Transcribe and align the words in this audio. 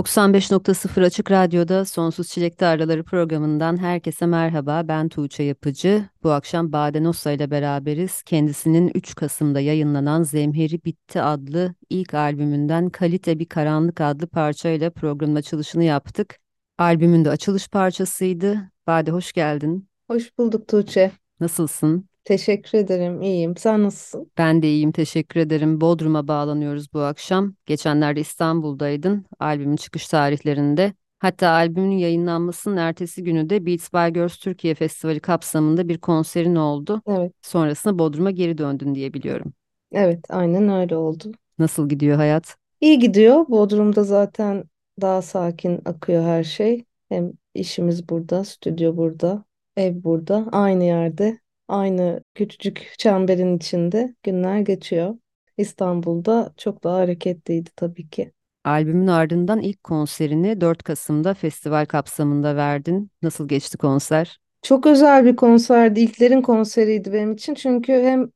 95.0 0.00 1.04
Açık 1.04 1.30
Radyo'da 1.30 1.84
Sonsuz 1.84 2.28
Çilek 2.28 2.58
Tarlaları 2.58 3.04
programından 3.04 3.76
herkese 3.76 4.26
merhaba. 4.26 4.88
Ben 4.88 5.08
Tuğçe 5.08 5.42
Yapıcı. 5.42 6.04
Bu 6.22 6.30
akşam 6.30 6.72
Badenossa 6.72 7.32
ile 7.32 7.50
beraberiz. 7.50 8.22
Kendisinin 8.22 8.90
3 8.94 9.14
Kasım'da 9.14 9.60
yayınlanan 9.60 10.22
Zemheri 10.22 10.84
Bitti 10.84 11.22
adlı 11.22 11.74
ilk 11.90 12.14
albümünden 12.14 12.90
Kalite 12.90 13.38
Bir 13.38 13.46
Karanlık 13.46 14.00
adlı 14.00 14.26
parçayla 14.26 14.90
programın 14.90 15.34
açılışını 15.36 15.84
yaptık. 15.84 16.38
Albümün 16.78 17.24
de 17.24 17.30
açılış 17.30 17.68
parçasıydı. 17.68 18.70
Bade 18.86 19.10
hoş 19.10 19.32
geldin. 19.32 19.88
Hoş 20.10 20.38
bulduk 20.38 20.68
Tuğçe. 20.68 21.10
Nasılsın? 21.40 22.09
Teşekkür 22.24 22.78
ederim, 22.78 23.22
iyiyim. 23.22 23.56
Sen 23.56 23.82
nasılsın? 23.82 24.30
Ben 24.38 24.62
de 24.62 24.68
iyiyim, 24.68 24.92
teşekkür 24.92 25.40
ederim. 25.40 25.80
Bodrum'a 25.80 26.28
bağlanıyoruz 26.28 26.92
bu 26.92 27.00
akşam. 27.00 27.54
Geçenlerde 27.66 28.20
İstanbul'daydın, 28.20 29.26
albümün 29.38 29.76
çıkış 29.76 30.08
tarihlerinde. 30.08 30.92
Hatta 31.18 31.48
albümün 31.48 31.98
yayınlanmasının 31.98 32.76
ertesi 32.76 33.24
günü 33.24 33.50
de 33.50 33.66
Beats 33.66 33.92
by 33.92 34.14
Girls 34.14 34.36
Türkiye 34.36 34.74
Festivali 34.74 35.20
kapsamında 35.20 35.88
bir 35.88 35.98
konserin 35.98 36.56
oldu. 36.56 37.02
Evet. 37.06 37.32
Sonrasında 37.42 37.98
Bodrum'a 37.98 38.30
geri 38.30 38.58
döndün 38.58 38.94
diye 38.94 39.14
biliyorum. 39.14 39.52
Evet, 39.92 40.20
aynen 40.28 40.68
öyle 40.68 40.96
oldu. 40.96 41.32
Nasıl 41.58 41.88
gidiyor 41.88 42.16
hayat? 42.16 42.56
İyi 42.80 42.98
gidiyor. 42.98 43.48
Bodrum'da 43.48 44.04
zaten 44.04 44.64
daha 45.00 45.22
sakin 45.22 45.80
akıyor 45.84 46.24
her 46.24 46.44
şey. 46.44 46.84
Hem 47.08 47.32
işimiz 47.54 48.08
burada, 48.08 48.44
stüdyo 48.44 48.96
burada, 48.96 49.44
ev 49.76 50.04
burada, 50.04 50.48
aynı 50.52 50.84
yerde 50.84 51.39
aynı 51.70 52.22
küçücük 52.34 52.94
çemberin 52.98 53.56
içinde 53.56 54.14
günler 54.22 54.60
geçiyor. 54.60 55.14
İstanbul'da 55.56 56.54
çok 56.56 56.84
daha 56.84 56.96
hareketliydi 56.96 57.70
tabii 57.76 58.08
ki. 58.10 58.32
Albümün 58.64 59.06
ardından 59.06 59.60
ilk 59.60 59.84
konserini 59.84 60.60
4 60.60 60.82
Kasım'da 60.82 61.34
festival 61.34 61.86
kapsamında 61.86 62.56
verdin. 62.56 63.10
Nasıl 63.22 63.48
geçti 63.48 63.78
konser? 63.78 64.40
Çok 64.62 64.86
özel 64.86 65.24
bir 65.24 65.36
konserdi. 65.36 66.00
İlklerin 66.00 66.42
konseriydi 66.42 67.12
benim 67.12 67.32
için. 67.32 67.54
Çünkü 67.54 67.92
hem 67.92 68.30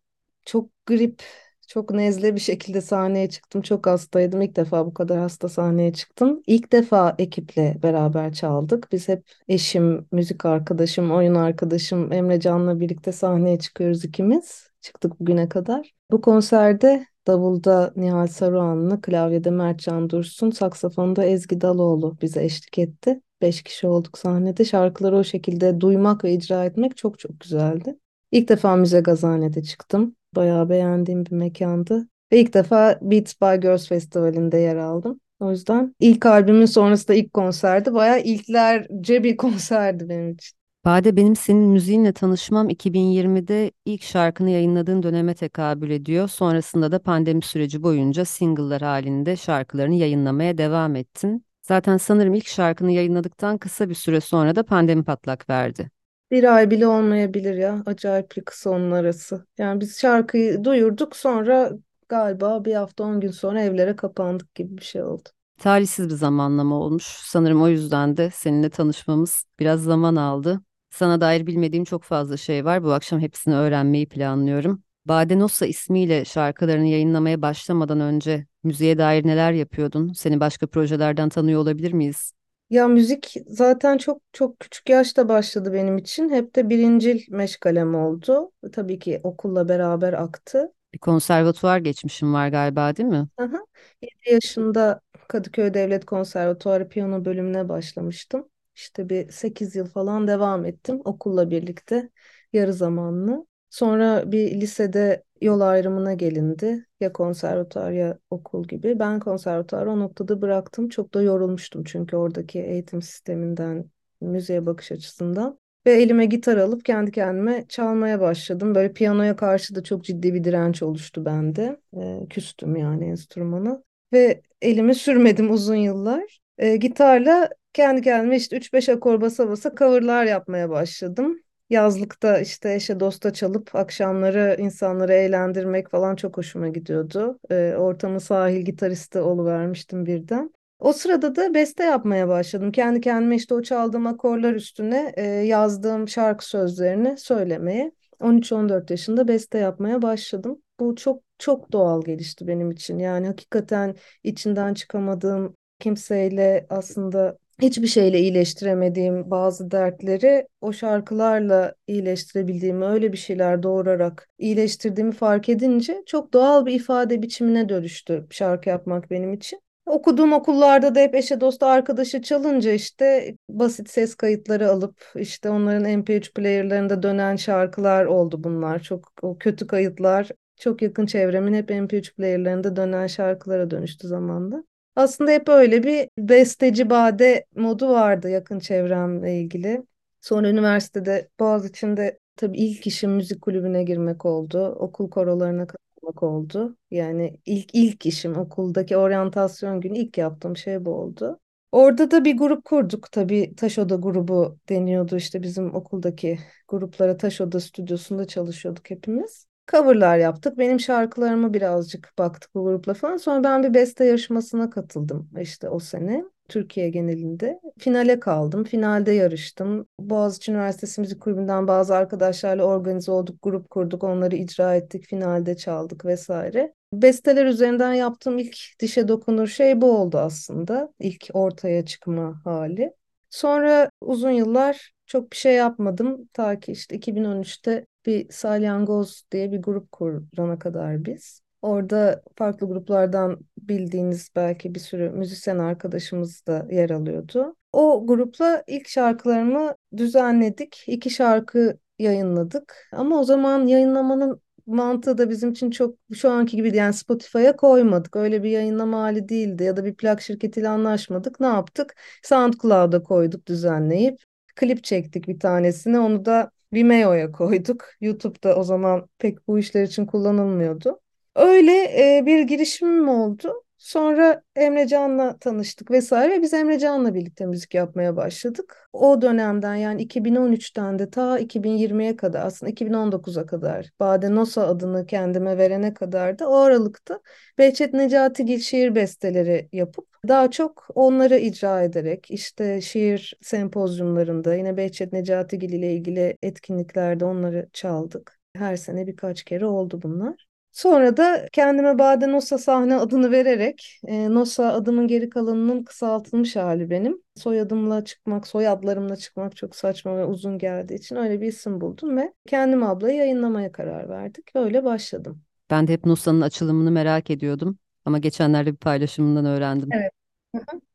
çok 0.46 0.70
grip 0.86 1.22
çok 1.68 1.90
nezle 1.90 2.34
bir 2.34 2.40
şekilde 2.40 2.80
sahneye 2.80 3.28
çıktım. 3.30 3.62
Çok 3.62 3.86
hastaydım. 3.86 4.42
İlk 4.42 4.56
defa 4.56 4.86
bu 4.86 4.94
kadar 4.94 5.18
hasta 5.18 5.48
sahneye 5.48 5.92
çıktım. 5.92 6.42
İlk 6.46 6.72
defa 6.72 7.14
ekiple 7.18 7.78
beraber 7.82 8.32
çaldık. 8.32 8.88
Biz 8.92 9.08
hep 9.08 9.24
eşim, 9.48 10.06
müzik 10.12 10.46
arkadaşım, 10.46 11.10
oyun 11.12 11.34
arkadaşım 11.34 12.12
Emre 12.12 12.40
Can'la 12.40 12.80
birlikte 12.80 13.12
sahneye 13.12 13.58
çıkıyoruz 13.58 14.04
ikimiz. 14.04 14.68
Çıktık 14.80 15.20
bugüne 15.20 15.48
kadar. 15.48 15.94
Bu 16.10 16.20
konserde 16.20 17.06
davulda 17.26 17.92
Nihal 17.96 18.26
Saruhanlı, 18.26 19.00
klavyede 19.00 19.50
Mertcan 19.50 20.10
Dursun, 20.10 20.50
saksafonda 20.50 21.24
Ezgi 21.24 21.60
Daloğlu 21.60 22.18
bize 22.22 22.44
eşlik 22.44 22.78
etti. 22.78 23.20
Beş 23.42 23.62
kişi 23.62 23.86
olduk 23.86 24.18
sahnede. 24.18 24.64
Şarkıları 24.64 25.16
o 25.16 25.24
şekilde 25.24 25.80
duymak 25.80 26.24
ve 26.24 26.32
icra 26.32 26.64
etmek 26.64 26.96
çok 26.96 27.18
çok 27.18 27.40
güzeldi. 27.40 27.98
İlk 28.32 28.48
defa 28.48 28.76
Müze 28.76 29.00
Gazhane'de 29.00 29.62
çıktım. 29.62 30.16
Bayağı 30.34 30.68
beğendiğim 30.68 31.26
bir 31.26 31.32
mekandı. 31.32 32.08
Ve 32.32 32.40
ilk 32.40 32.54
defa 32.54 32.98
Beats 33.02 33.34
by 33.42 33.60
Girls 33.60 33.88
Festivali'nde 33.88 34.58
yer 34.58 34.76
aldım. 34.76 35.20
O 35.40 35.50
yüzden 35.50 35.94
ilk 36.00 36.26
albümün 36.26 36.66
sonrası 36.66 37.08
da 37.08 37.14
ilk 37.14 37.32
konserdi. 37.34 37.94
Bayağı 37.94 38.20
ilklerce 38.20 39.24
bir 39.24 39.36
konserdi 39.36 40.08
benim 40.08 40.30
için. 40.30 40.58
Bade 40.84 41.16
benim 41.16 41.36
senin 41.36 41.68
müziğinle 41.68 42.12
tanışmam 42.12 42.68
2020'de 42.70 43.70
ilk 43.84 44.02
şarkını 44.02 44.50
yayınladığın 44.50 45.02
döneme 45.02 45.34
tekabül 45.34 45.90
ediyor. 45.90 46.28
Sonrasında 46.28 46.92
da 46.92 46.98
pandemi 46.98 47.42
süreci 47.42 47.82
boyunca 47.82 48.24
single'lar 48.24 48.82
halinde 48.82 49.36
şarkılarını 49.36 49.94
yayınlamaya 49.94 50.58
devam 50.58 50.96
ettin. 50.96 51.44
Zaten 51.62 51.96
sanırım 51.96 52.34
ilk 52.34 52.46
şarkını 52.46 52.92
yayınladıktan 52.92 53.58
kısa 53.58 53.88
bir 53.88 53.94
süre 53.94 54.20
sonra 54.20 54.56
da 54.56 54.62
pandemi 54.62 55.04
patlak 55.04 55.50
verdi. 55.50 55.90
Bir 56.30 56.54
ay 56.56 56.70
bile 56.70 56.86
olmayabilir 56.86 57.54
ya. 57.54 57.82
Acayip 57.86 58.46
kısa 58.46 58.70
onun 58.70 58.90
arası. 58.90 59.46
Yani 59.58 59.80
biz 59.80 59.98
şarkıyı 60.00 60.64
duyurduk 60.64 61.16
sonra 61.16 61.72
galiba 62.08 62.64
bir 62.64 62.74
hafta 62.74 63.04
on 63.04 63.20
gün 63.20 63.30
sonra 63.30 63.62
evlere 63.62 63.96
kapandık 63.96 64.54
gibi 64.54 64.78
bir 64.78 64.82
şey 64.82 65.02
oldu. 65.02 65.28
Talihsiz 65.58 66.08
bir 66.08 66.14
zamanlama 66.14 66.74
olmuş. 66.80 67.04
Sanırım 67.04 67.62
o 67.62 67.68
yüzden 67.68 68.16
de 68.16 68.30
seninle 68.34 68.70
tanışmamız 68.70 69.44
biraz 69.60 69.82
zaman 69.82 70.16
aldı. 70.16 70.60
Sana 70.90 71.20
dair 71.20 71.46
bilmediğim 71.46 71.84
çok 71.84 72.02
fazla 72.02 72.36
şey 72.36 72.64
var. 72.64 72.84
Bu 72.84 72.92
akşam 72.92 73.20
hepsini 73.20 73.54
öğrenmeyi 73.54 74.08
planlıyorum. 74.08 74.82
Badenossa 75.06 75.66
ismiyle 75.66 76.24
şarkılarını 76.24 76.86
yayınlamaya 76.86 77.42
başlamadan 77.42 78.00
önce 78.00 78.46
müziğe 78.64 78.98
dair 78.98 79.26
neler 79.26 79.52
yapıyordun? 79.52 80.12
Seni 80.12 80.40
başka 80.40 80.66
projelerden 80.66 81.28
tanıyor 81.28 81.60
olabilir 81.60 81.92
miyiz? 81.92 82.32
Ya 82.70 82.88
müzik 82.88 83.34
zaten 83.46 83.98
çok 83.98 84.22
çok 84.32 84.60
küçük 84.60 84.88
yaşta 84.90 85.28
başladı 85.28 85.72
benim 85.72 85.98
için. 85.98 86.30
Hep 86.30 86.56
de 86.56 86.68
birincil 86.70 87.22
meşgalem 87.30 87.94
oldu. 87.94 88.52
Tabii 88.72 88.98
ki 88.98 89.20
okulla 89.24 89.68
beraber 89.68 90.12
aktı. 90.12 90.72
Bir 90.94 90.98
konservatuvar 90.98 91.78
geçmişim 91.78 92.34
var 92.34 92.48
galiba 92.48 92.96
değil 92.96 93.08
mi? 93.08 93.28
Aha. 93.36 93.58
7 94.02 94.30
yaşında 94.34 95.00
Kadıköy 95.28 95.74
Devlet 95.74 96.04
Konservatuvarı 96.06 96.88
piyano 96.88 97.24
bölümüne 97.24 97.68
başlamıştım. 97.68 98.48
İşte 98.74 99.08
bir 99.08 99.30
8 99.30 99.76
yıl 99.76 99.86
falan 99.86 100.28
devam 100.28 100.64
ettim 100.64 101.00
okulla 101.04 101.50
birlikte 101.50 102.10
yarı 102.52 102.72
zamanlı. 102.72 103.46
Sonra 103.70 104.32
bir 104.32 104.60
lisede 104.60 105.24
yol 105.44 105.60
ayrımına 105.60 106.14
gelindi. 106.14 106.86
Ya 107.00 107.12
konservatuar 107.12 107.90
ya 107.92 108.18
okul 108.30 108.64
gibi. 108.68 108.98
Ben 108.98 109.20
konservatuarı 109.20 109.90
o 109.90 109.98
noktada 110.00 110.42
bıraktım. 110.42 110.88
Çok 110.88 111.14
da 111.14 111.22
yorulmuştum 111.22 111.84
çünkü 111.84 112.16
oradaki 112.16 112.58
eğitim 112.60 113.02
sisteminden, 113.02 113.90
müziğe 114.20 114.66
bakış 114.66 114.92
açısından. 114.92 115.58
Ve 115.86 115.92
elime 115.92 116.26
gitar 116.26 116.56
alıp 116.56 116.84
kendi 116.84 117.10
kendime 117.10 117.64
çalmaya 117.68 118.20
başladım. 118.20 118.74
Böyle 118.74 118.92
piyanoya 118.92 119.36
karşı 119.36 119.74
da 119.74 119.82
çok 119.82 120.04
ciddi 120.04 120.34
bir 120.34 120.44
direnç 120.44 120.82
oluştu 120.82 121.24
bende. 121.24 121.80
E, 121.96 122.26
küstüm 122.30 122.76
yani 122.76 123.04
enstrümana. 123.04 123.82
Ve 124.12 124.42
elimi 124.62 124.94
sürmedim 124.94 125.50
uzun 125.50 125.74
yıllar. 125.74 126.40
E, 126.58 126.76
gitarla 126.76 127.48
kendi 127.72 128.02
kendime 128.02 128.36
işte 128.36 128.56
3-5 128.56 128.88
akor 128.88 129.20
basa 129.20 129.48
basa 129.48 129.74
coverlar 129.78 130.24
yapmaya 130.24 130.70
başladım 130.70 131.38
yazlıkta 131.74 132.38
işte 132.40 132.74
eşe 132.74 133.00
dosta 133.00 133.32
çalıp 133.32 133.74
akşamları 133.74 134.56
insanları 134.58 135.12
eğlendirmek 135.12 135.90
falan 135.90 136.16
çok 136.16 136.36
hoşuma 136.36 136.68
gidiyordu. 136.68 137.38
E, 137.50 137.74
ortamın 137.78 138.18
sahil 138.18 138.60
gitaristi 138.60 139.18
oluvermiştim 139.20 140.06
birden. 140.06 140.50
O 140.78 140.92
sırada 140.92 141.36
da 141.36 141.54
beste 141.54 141.84
yapmaya 141.84 142.28
başladım. 142.28 142.72
Kendi 142.72 143.00
kendime 143.00 143.36
işte 143.36 143.54
o 143.54 143.62
çaldığım 143.62 144.06
akorlar 144.06 144.54
üstüne 144.54 145.12
e, 145.16 145.22
yazdığım 145.22 146.08
şarkı 146.08 146.48
sözlerini 146.48 147.18
söylemeye. 147.18 147.92
13-14 148.20 148.90
yaşında 148.90 149.28
beste 149.28 149.58
yapmaya 149.58 150.02
başladım. 150.02 150.62
Bu 150.80 150.96
çok 150.96 151.22
çok 151.38 151.72
doğal 151.72 152.02
gelişti 152.04 152.46
benim 152.46 152.70
için. 152.70 152.98
Yani 152.98 153.26
hakikaten 153.26 153.94
içinden 154.22 154.74
çıkamadığım 154.74 155.56
kimseyle 155.78 156.66
aslında 156.70 157.38
hiçbir 157.62 157.86
şeyle 157.86 158.20
iyileştiremediğim 158.20 159.30
bazı 159.30 159.70
dertleri 159.70 160.48
o 160.60 160.72
şarkılarla 160.72 161.74
iyileştirebildiğimi, 161.86 162.84
öyle 162.84 163.12
bir 163.12 163.16
şeyler 163.16 163.62
doğurarak 163.62 164.28
iyileştirdiğimi 164.38 165.12
fark 165.12 165.48
edince 165.48 166.02
çok 166.06 166.32
doğal 166.32 166.66
bir 166.66 166.74
ifade 166.74 167.22
biçimine 167.22 167.68
dönüştü 167.68 168.26
şarkı 168.30 168.68
yapmak 168.68 169.10
benim 169.10 169.32
için. 169.32 169.60
Okuduğum 169.86 170.32
okullarda 170.32 170.94
da 170.94 171.00
hep 171.00 171.14
eşe 171.14 171.40
dosta 171.40 171.66
arkadaşı 171.66 172.22
çalınca 172.22 172.72
işte 172.72 173.36
basit 173.48 173.90
ses 173.90 174.14
kayıtları 174.14 174.70
alıp 174.70 175.12
işte 175.16 175.50
onların 175.50 175.98
MP3 175.98 176.34
player'larında 176.34 177.02
dönen 177.02 177.36
şarkılar 177.36 178.04
oldu 178.04 178.44
bunlar. 178.44 178.82
Çok 178.82 179.12
o 179.22 179.38
kötü 179.38 179.66
kayıtlar 179.66 180.28
çok 180.56 180.82
yakın 180.82 181.06
çevremin 181.06 181.54
hep 181.54 181.70
MP3 181.70 182.14
player'larında 182.16 182.76
dönen 182.76 183.06
şarkılara 183.06 183.70
dönüştü 183.70 184.08
zamanla. 184.08 184.64
Aslında 184.96 185.30
hep 185.30 185.48
öyle 185.48 185.82
bir 185.82 186.08
besteci 186.18 186.90
bade 186.90 187.46
modu 187.56 187.88
vardı 187.88 188.30
yakın 188.30 188.58
çevremle 188.58 189.40
ilgili. 189.40 189.86
Sonra 190.20 190.48
üniversitede 190.50 191.28
Boğaziçi'nde 191.40 192.18
tabii 192.36 192.58
ilk 192.58 192.86
işim 192.86 193.10
müzik 193.10 193.42
kulübüne 193.42 193.82
girmek 193.84 194.24
oldu. 194.26 194.66
Okul 194.78 195.10
korolarına 195.10 195.66
katılmak 195.66 196.22
oldu. 196.22 196.76
Yani 196.90 197.40
ilk 197.46 197.70
ilk 197.74 198.06
işim 198.06 198.36
okuldaki 198.36 198.96
oryantasyon 198.96 199.80
günü 199.80 199.98
ilk 199.98 200.18
yaptığım 200.18 200.56
şey 200.56 200.84
bu 200.84 200.90
oldu. 200.90 201.40
Orada 201.72 202.10
da 202.10 202.24
bir 202.24 202.36
grup 202.36 202.64
kurduk. 202.64 203.12
Tabii 203.12 203.54
Taş 203.56 203.78
Oda 203.78 203.94
grubu 203.96 204.58
deniyordu 204.68 205.16
işte 205.16 205.42
bizim 205.42 205.74
okuldaki 205.74 206.38
gruplara 206.68 207.16
Taş 207.16 207.40
Oda 207.40 207.60
stüdyosunda 207.60 208.26
çalışıyorduk 208.26 208.90
hepimiz. 208.90 209.46
Coverlar 209.70 210.18
yaptık. 210.18 210.58
Benim 210.58 210.80
şarkılarımı 210.80 211.54
birazcık 211.54 212.12
baktık 212.18 212.54
bu 212.54 212.64
grupla 212.64 212.94
falan. 212.94 213.16
Sonra 213.16 213.44
ben 213.44 213.62
bir 213.62 213.74
beste 213.74 214.04
yarışmasına 214.04 214.70
katıldım 214.70 215.30
işte 215.40 215.68
o 215.68 215.78
sene. 215.78 216.24
Türkiye 216.48 216.88
genelinde. 216.88 217.60
Finale 217.78 218.20
kaldım. 218.20 218.64
Finalde 218.64 219.12
yarıştım. 219.12 219.86
Boğaziçi 220.00 220.52
Üniversitesi 220.52 221.00
Müzik 221.00 221.20
Kulübü'nden 221.20 221.68
bazı 221.68 221.96
arkadaşlarla 221.96 222.64
organize 222.64 223.12
olduk, 223.12 223.36
grup 223.42 223.70
kurduk, 223.70 224.04
onları 224.04 224.36
icra 224.36 224.74
ettik, 224.74 225.04
finalde 225.06 225.56
çaldık 225.56 226.04
vesaire. 226.04 226.74
Besteler 226.92 227.46
üzerinden 227.46 227.92
yaptığım 227.92 228.38
ilk 228.38 228.56
dişe 228.80 229.08
dokunur 229.08 229.46
şey 229.46 229.80
bu 229.80 229.98
oldu 229.98 230.18
aslında. 230.18 230.92
İlk 230.98 231.28
ortaya 231.32 231.84
çıkma 231.84 232.40
hali. 232.44 232.92
Sonra 233.30 233.90
uzun 234.00 234.30
yıllar 234.30 234.92
çok 235.06 235.32
bir 235.32 235.36
şey 235.36 235.54
yapmadım. 235.54 236.28
Ta 236.32 236.60
ki 236.60 236.72
işte 236.72 236.96
2013'te 236.96 237.86
bir 238.06 238.26
Salyangoz 238.32 239.24
diye 239.32 239.52
bir 239.52 239.62
grup 239.62 239.92
kurana 239.92 240.58
kadar 240.58 241.04
biz. 241.04 241.40
Orada 241.62 242.22
farklı 242.36 242.66
gruplardan 242.66 243.38
bildiğiniz 243.58 244.28
belki 244.36 244.74
bir 244.74 244.80
sürü 244.80 245.10
müzisyen 245.10 245.58
arkadaşımız 245.58 246.46
da 246.46 246.66
yer 246.70 246.90
alıyordu. 246.90 247.56
O 247.72 248.06
grupla 248.06 248.64
ilk 248.66 248.88
şarkılarımı 248.88 249.74
düzenledik. 249.96 250.84
İki 250.86 251.10
şarkı 251.10 251.78
yayınladık. 251.98 252.88
Ama 252.92 253.20
o 253.20 253.24
zaman 253.24 253.66
yayınlamanın 253.66 254.40
mantığı 254.66 255.18
da 255.18 255.30
bizim 255.30 255.50
için 255.50 255.70
çok 255.70 255.96
şu 256.14 256.30
anki 256.30 256.56
gibi 256.56 256.76
yani 256.76 256.94
Spotify'a 256.94 257.56
koymadık. 257.56 258.16
Öyle 258.16 258.42
bir 258.42 258.50
yayınlama 258.50 259.02
hali 259.02 259.28
değildi 259.28 259.64
ya 259.64 259.76
da 259.76 259.84
bir 259.84 259.94
plak 259.94 260.20
şirketiyle 260.22 260.68
anlaşmadık. 260.68 261.40
Ne 261.40 261.46
yaptık? 261.46 261.94
SoundCloud'a 262.22 263.02
koyduk 263.02 263.46
düzenleyip. 263.46 264.18
Klip 264.56 264.84
çektik 264.84 265.28
bir 265.28 265.38
tanesini. 265.40 265.98
Onu 265.98 266.24
da 266.24 266.50
Vimeo'ya 266.74 267.32
koyduk. 267.32 267.84
YouTube'da 268.00 268.56
o 268.56 268.62
zaman 268.62 269.08
pek 269.18 269.48
bu 269.48 269.58
işler 269.58 269.82
için 269.82 270.06
kullanılmıyordu. 270.06 271.00
Öyle 271.36 271.72
e, 272.18 272.26
bir 272.26 272.40
girişimim 272.42 273.08
oldu. 273.08 273.64
Sonra 273.78 274.42
Emre 274.56 274.86
Can'la 274.88 275.38
tanıştık 275.38 275.90
vesaire. 275.90 276.42
Biz 276.42 276.54
Emre 276.54 276.78
Can'la 276.78 277.14
birlikte 277.14 277.46
müzik 277.46 277.74
yapmaya 277.74 278.16
başladık. 278.16 278.88
O 278.92 279.22
dönemden 279.22 279.74
yani 279.74 280.02
2013'ten 280.02 280.98
de 280.98 281.10
ta 281.10 281.38
2020'ye 281.38 282.16
kadar 282.16 282.46
aslında 282.46 282.70
2019'a 282.70 283.46
kadar 283.46 283.90
Bade 284.00 284.34
Nosa 284.34 284.66
adını 284.66 285.06
kendime 285.06 285.58
verene 285.58 285.94
kadar 285.94 286.38
da 286.38 286.48
o 286.48 286.56
aralıkta 286.56 287.20
Behçet 287.58 287.94
Necatigil 287.94 288.58
şiir 288.58 288.94
besteleri 288.94 289.68
yapıp 289.72 290.13
daha 290.28 290.50
çok 290.50 290.86
onları 290.94 291.38
icra 291.38 291.82
ederek 291.82 292.30
işte 292.30 292.80
şiir 292.80 293.34
sempozyumlarında 293.42 294.54
yine 294.54 294.76
Behçet 294.76 295.12
Necatigil 295.12 295.72
ile 295.72 295.94
ilgili 295.94 296.38
etkinliklerde 296.42 297.24
onları 297.24 297.68
çaldık. 297.72 298.38
Her 298.56 298.76
sene 298.76 299.06
birkaç 299.06 299.44
kere 299.44 299.66
oldu 299.66 300.02
bunlar. 300.02 300.46
Sonra 300.72 301.16
da 301.16 301.46
kendime 301.52 301.98
Bade 301.98 302.32
Nosa 302.32 302.58
sahne 302.58 302.96
adını 302.96 303.30
vererek 303.30 304.00
e, 304.06 304.34
Nosa 304.34 304.72
adımın 304.72 305.08
geri 305.08 305.30
kalanının 305.30 305.82
kısaltılmış 305.82 306.56
hali 306.56 306.90
benim. 306.90 307.22
Soyadımla 307.36 308.04
çıkmak, 308.04 308.46
soyadlarımla 308.46 309.16
çıkmak 309.16 309.56
çok 309.56 309.76
saçma 309.76 310.16
ve 310.16 310.24
uzun 310.24 310.58
geldiği 310.58 310.94
için 310.94 311.16
öyle 311.16 311.40
bir 311.40 311.46
isim 311.46 311.80
buldum 311.80 312.16
ve 312.16 312.32
kendim 312.46 312.82
ablayı 312.82 313.16
yayınlamaya 313.16 313.72
karar 313.72 314.08
verdik. 314.08 314.50
Öyle 314.54 314.84
başladım. 314.84 315.42
Ben 315.70 315.88
de 315.88 315.92
hep 315.92 316.06
Nosa'nın 316.06 316.40
açılımını 316.40 316.90
merak 316.90 317.30
ediyordum 317.30 317.78
ama 318.04 318.18
geçenlerde 318.18 318.72
bir 318.72 318.76
paylaşımından 318.76 319.44
öğrendim. 319.44 319.88
Evet. 319.92 320.12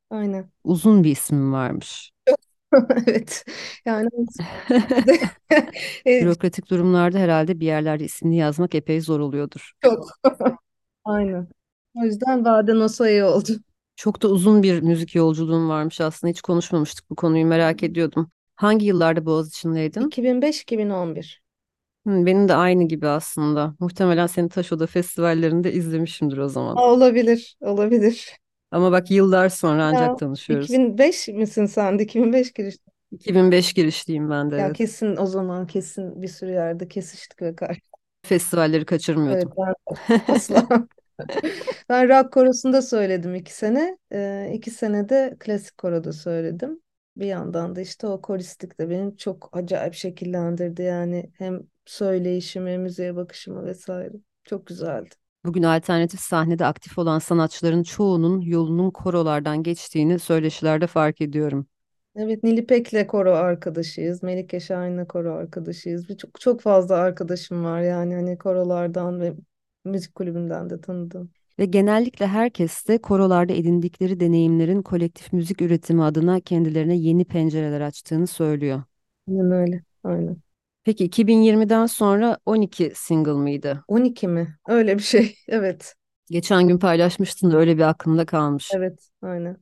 Aynen. 0.10 0.52
Uzun 0.64 1.04
bir 1.04 1.12
ismi 1.12 1.52
varmış. 1.52 2.12
Evet. 3.08 3.46
Yani 3.86 4.10
Bürokratik 6.06 6.70
durumlarda 6.70 7.18
herhalde 7.20 7.60
bir 7.60 7.66
yerlerde 7.66 8.04
ismini 8.06 8.38
yazmak 8.38 8.76
epey 8.76 9.02
zor 9.02 9.20
oluyordur. 9.20 9.72
çok. 9.84 10.10
Aynen. 11.06 11.48
O 11.96 12.04
yüzden 12.04 12.46
Bade 12.46 12.76
Nosa 12.76 13.10
iyi 13.10 13.24
oldu. 13.24 13.48
Çok 13.96 14.22
da 14.22 14.28
uzun 14.28 14.64
bir 14.64 14.82
müzik 14.82 15.16
yolculuğun 15.16 15.70
varmış 15.70 16.02
aslında. 16.02 16.32
Hiç 16.32 16.42
konuşmamıştık 16.42 17.10
bu 17.10 17.16
konuyu 17.16 17.46
merak 17.46 17.84
ediyordum. 17.84 18.32
Hangi 18.56 18.86
yıllarda 18.86 19.26
Boğaziçi'ndeydin? 19.26 20.02
2005-2011. 20.02 21.42
Hı, 22.10 22.26
benim 22.26 22.48
de 22.50 22.54
aynı 22.56 22.84
gibi 22.88 23.08
aslında. 23.08 23.76
Muhtemelen 23.80 24.28
seni 24.28 24.50
Taşoda 24.50 24.88
festivallerinde 24.88 25.74
izlemişimdir 25.74 26.38
o 26.38 26.48
zaman. 26.50 26.82
Aa, 26.82 26.92
olabilir, 26.94 27.58
olabilir. 27.62 28.40
Ama 28.72 28.92
bak 28.92 29.12
yıllar 29.12 29.50
sonra 29.50 29.86
Ya, 29.92 30.00
ancak 30.00 30.18
tanışıyoruz. 30.18 30.80
2005 30.80 31.28
misin 31.28 31.66
sen 31.66 32.00
de? 32.00 32.04
2005 32.04 32.54
giriş. 32.54 32.76
2005 33.12 33.74
girişliyim 33.74 34.30
ben 34.30 34.52
de 34.52 34.58
Ya 34.58 34.72
evet. 34.72 34.78
kesin 34.78 35.16
o 35.18 35.26
zaman 35.26 35.68
kesin 35.68 36.22
bir 36.22 36.28
sürü 36.28 36.52
yerde 36.52 36.88
kesiştik 36.88 37.42
ve 37.42 37.56
karşı. 37.56 37.82
Festivalleri 38.24 38.86
Evet 39.28 39.50
kaçırmıyordum. 39.50 39.58
ben 39.58 39.74
asla. 40.28 40.68
Ben 41.90 42.10
rock 42.10 42.34
korosunda 42.34 42.82
söyledim 42.82 43.36
iki 43.36 43.54
sene. 43.56 43.98
Ee, 44.14 44.52
iki 44.54 44.72
sene 44.72 45.10
de 45.10 45.36
klasik 45.40 45.78
koroda 45.78 46.14
söyledim. 46.14 46.82
Bir 47.18 47.26
yandan 47.28 47.76
da 47.76 47.82
işte 47.82 48.08
o 48.08 48.22
koristlik 48.22 48.80
de 48.80 48.90
beni 48.90 49.18
çok 49.18 49.50
acayip 49.58 49.94
şekillendirdi. 49.94 50.82
Yani 50.82 51.32
hem 51.38 51.62
söyleyişimi, 51.90 52.78
müziğe 52.78 53.16
bakışımı 53.16 53.66
vesaire. 53.66 54.14
Çok 54.44 54.68
güzeldi. 54.68 55.10
Bugün 55.46 55.64
alternatif 55.64 56.20
sahnede 56.20 56.66
aktif 56.66 56.98
olan 56.98 57.20
sanatçıların 57.20 57.84
çoğunun 57.84 58.42
yolunun 58.42 58.92
korolardan 58.92 59.64
geçtiğini 59.64 60.20
söyleşilerde 60.20 60.88
fark 60.88 61.22
ediyorum. 61.22 61.68
Evet 62.16 62.44
Nilipek'le 62.44 63.08
koro 63.08 63.32
arkadaşıyız. 63.34 64.24
Melike 64.24 64.60
Şahin'le 64.60 65.06
koro 65.06 65.34
arkadaşıyız. 65.34 66.10
Bir 66.10 66.18
çok, 66.18 66.40
çok 66.42 66.62
fazla 66.62 66.96
arkadaşım 66.96 67.64
var 67.64 67.82
yani 67.82 68.16
hani 68.16 68.38
korolardan 68.38 69.22
ve 69.22 69.34
müzik 69.86 70.16
kulübünden 70.16 70.70
de 70.70 70.82
tanıdığım. 70.82 71.32
Ve 71.60 71.66
genellikle 71.66 72.28
herkes 72.28 72.88
de 72.88 72.98
korolarda 73.02 73.54
edindikleri 73.54 74.20
deneyimlerin 74.20 74.82
kolektif 74.82 75.34
müzik 75.34 75.62
üretimi 75.62 76.04
adına 76.04 76.40
kendilerine 76.40 76.96
yeni 76.96 77.26
pencereler 77.26 77.82
açtığını 77.82 78.28
söylüyor. 78.28 78.84
Aynen 79.28 79.52
öyle. 79.52 79.84
Aynen. 80.04 80.42
Peki 80.84 81.04
2020'den 81.06 81.86
sonra 81.86 82.38
12 82.46 82.92
single 82.96 83.32
mıydı? 83.32 83.84
12 83.88 84.28
mi? 84.28 84.58
Öyle 84.68 84.98
bir 84.98 85.04
şey. 85.04 85.36
Evet. 85.48 85.96
Geçen 86.32 86.68
gün 86.68 86.78
paylaşmıştın 86.80 87.52
da 87.52 87.58
öyle 87.58 87.78
bir 87.78 87.82
aklımda 87.82 88.26
kalmış. 88.26 88.72
Evet. 88.76 89.10
Aynen. 89.22 89.58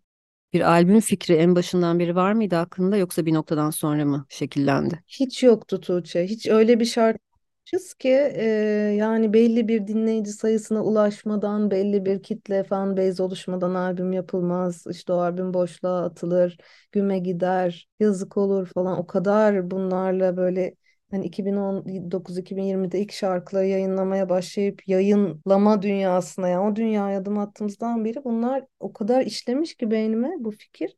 Bir 0.54 0.62
albüm 0.62 1.00
fikri 1.00 1.34
en 1.34 1.56
başından 1.56 2.00
beri 2.00 2.16
var 2.16 2.34
mıydı 2.34 2.58
aklında 2.58 2.98
yoksa 2.98 3.26
bir 3.26 3.34
noktadan 3.34 3.70
sonra 3.70 4.06
mı 4.06 4.26
şekillendi? 4.30 5.04
Hiç 5.08 5.44
yoktu 5.44 5.82
Tuğçe. 5.82 6.24
Hiç 6.26 6.48
öyle 6.48 6.80
bir 6.80 6.86
şartmışız 6.86 7.94
ki 7.94 8.10
e, 8.36 8.44
yani 8.98 9.34
belli 9.34 9.68
bir 9.68 9.88
dinleyici 9.88 10.32
sayısına 10.32 10.84
ulaşmadan, 10.84 11.72
belli 11.72 12.06
bir 12.06 12.24
kitle 12.24 12.64
fan 12.64 12.98
base 12.98 13.24
oluşmadan 13.24 13.76
albüm 13.76 14.14
yapılmaz. 14.14 14.88
İşte 14.92 15.14
o 15.14 15.18
albüm 15.18 15.54
boşluğa 15.54 16.04
atılır, 16.06 16.58
güme 16.92 17.20
gider, 17.20 17.90
yazık 18.00 18.38
olur 18.38 18.68
falan. 18.76 18.98
O 18.98 19.08
kadar 19.08 19.72
bunlarla 19.72 20.38
böyle 20.38 20.76
hani 21.12 21.26
2019-2020'de 21.26 23.00
ilk 23.00 23.12
şarkıları 23.12 23.66
yayınlamaya 23.66 24.30
başlayıp 24.30 24.88
yayınlama 24.88 25.82
dünyasına 25.82 26.48
yani 26.50 26.72
o 26.72 26.76
dünyaya 26.76 27.20
adım 27.20 27.38
attığımızdan 27.40 28.06
beri 28.06 28.24
bunlar 28.24 28.64
o 28.80 28.94
kadar 28.94 29.22
işlemiş 29.22 29.76
ki 29.76 29.92
beynime 29.92 30.32
bu 30.40 30.52
fikir. 30.52 30.96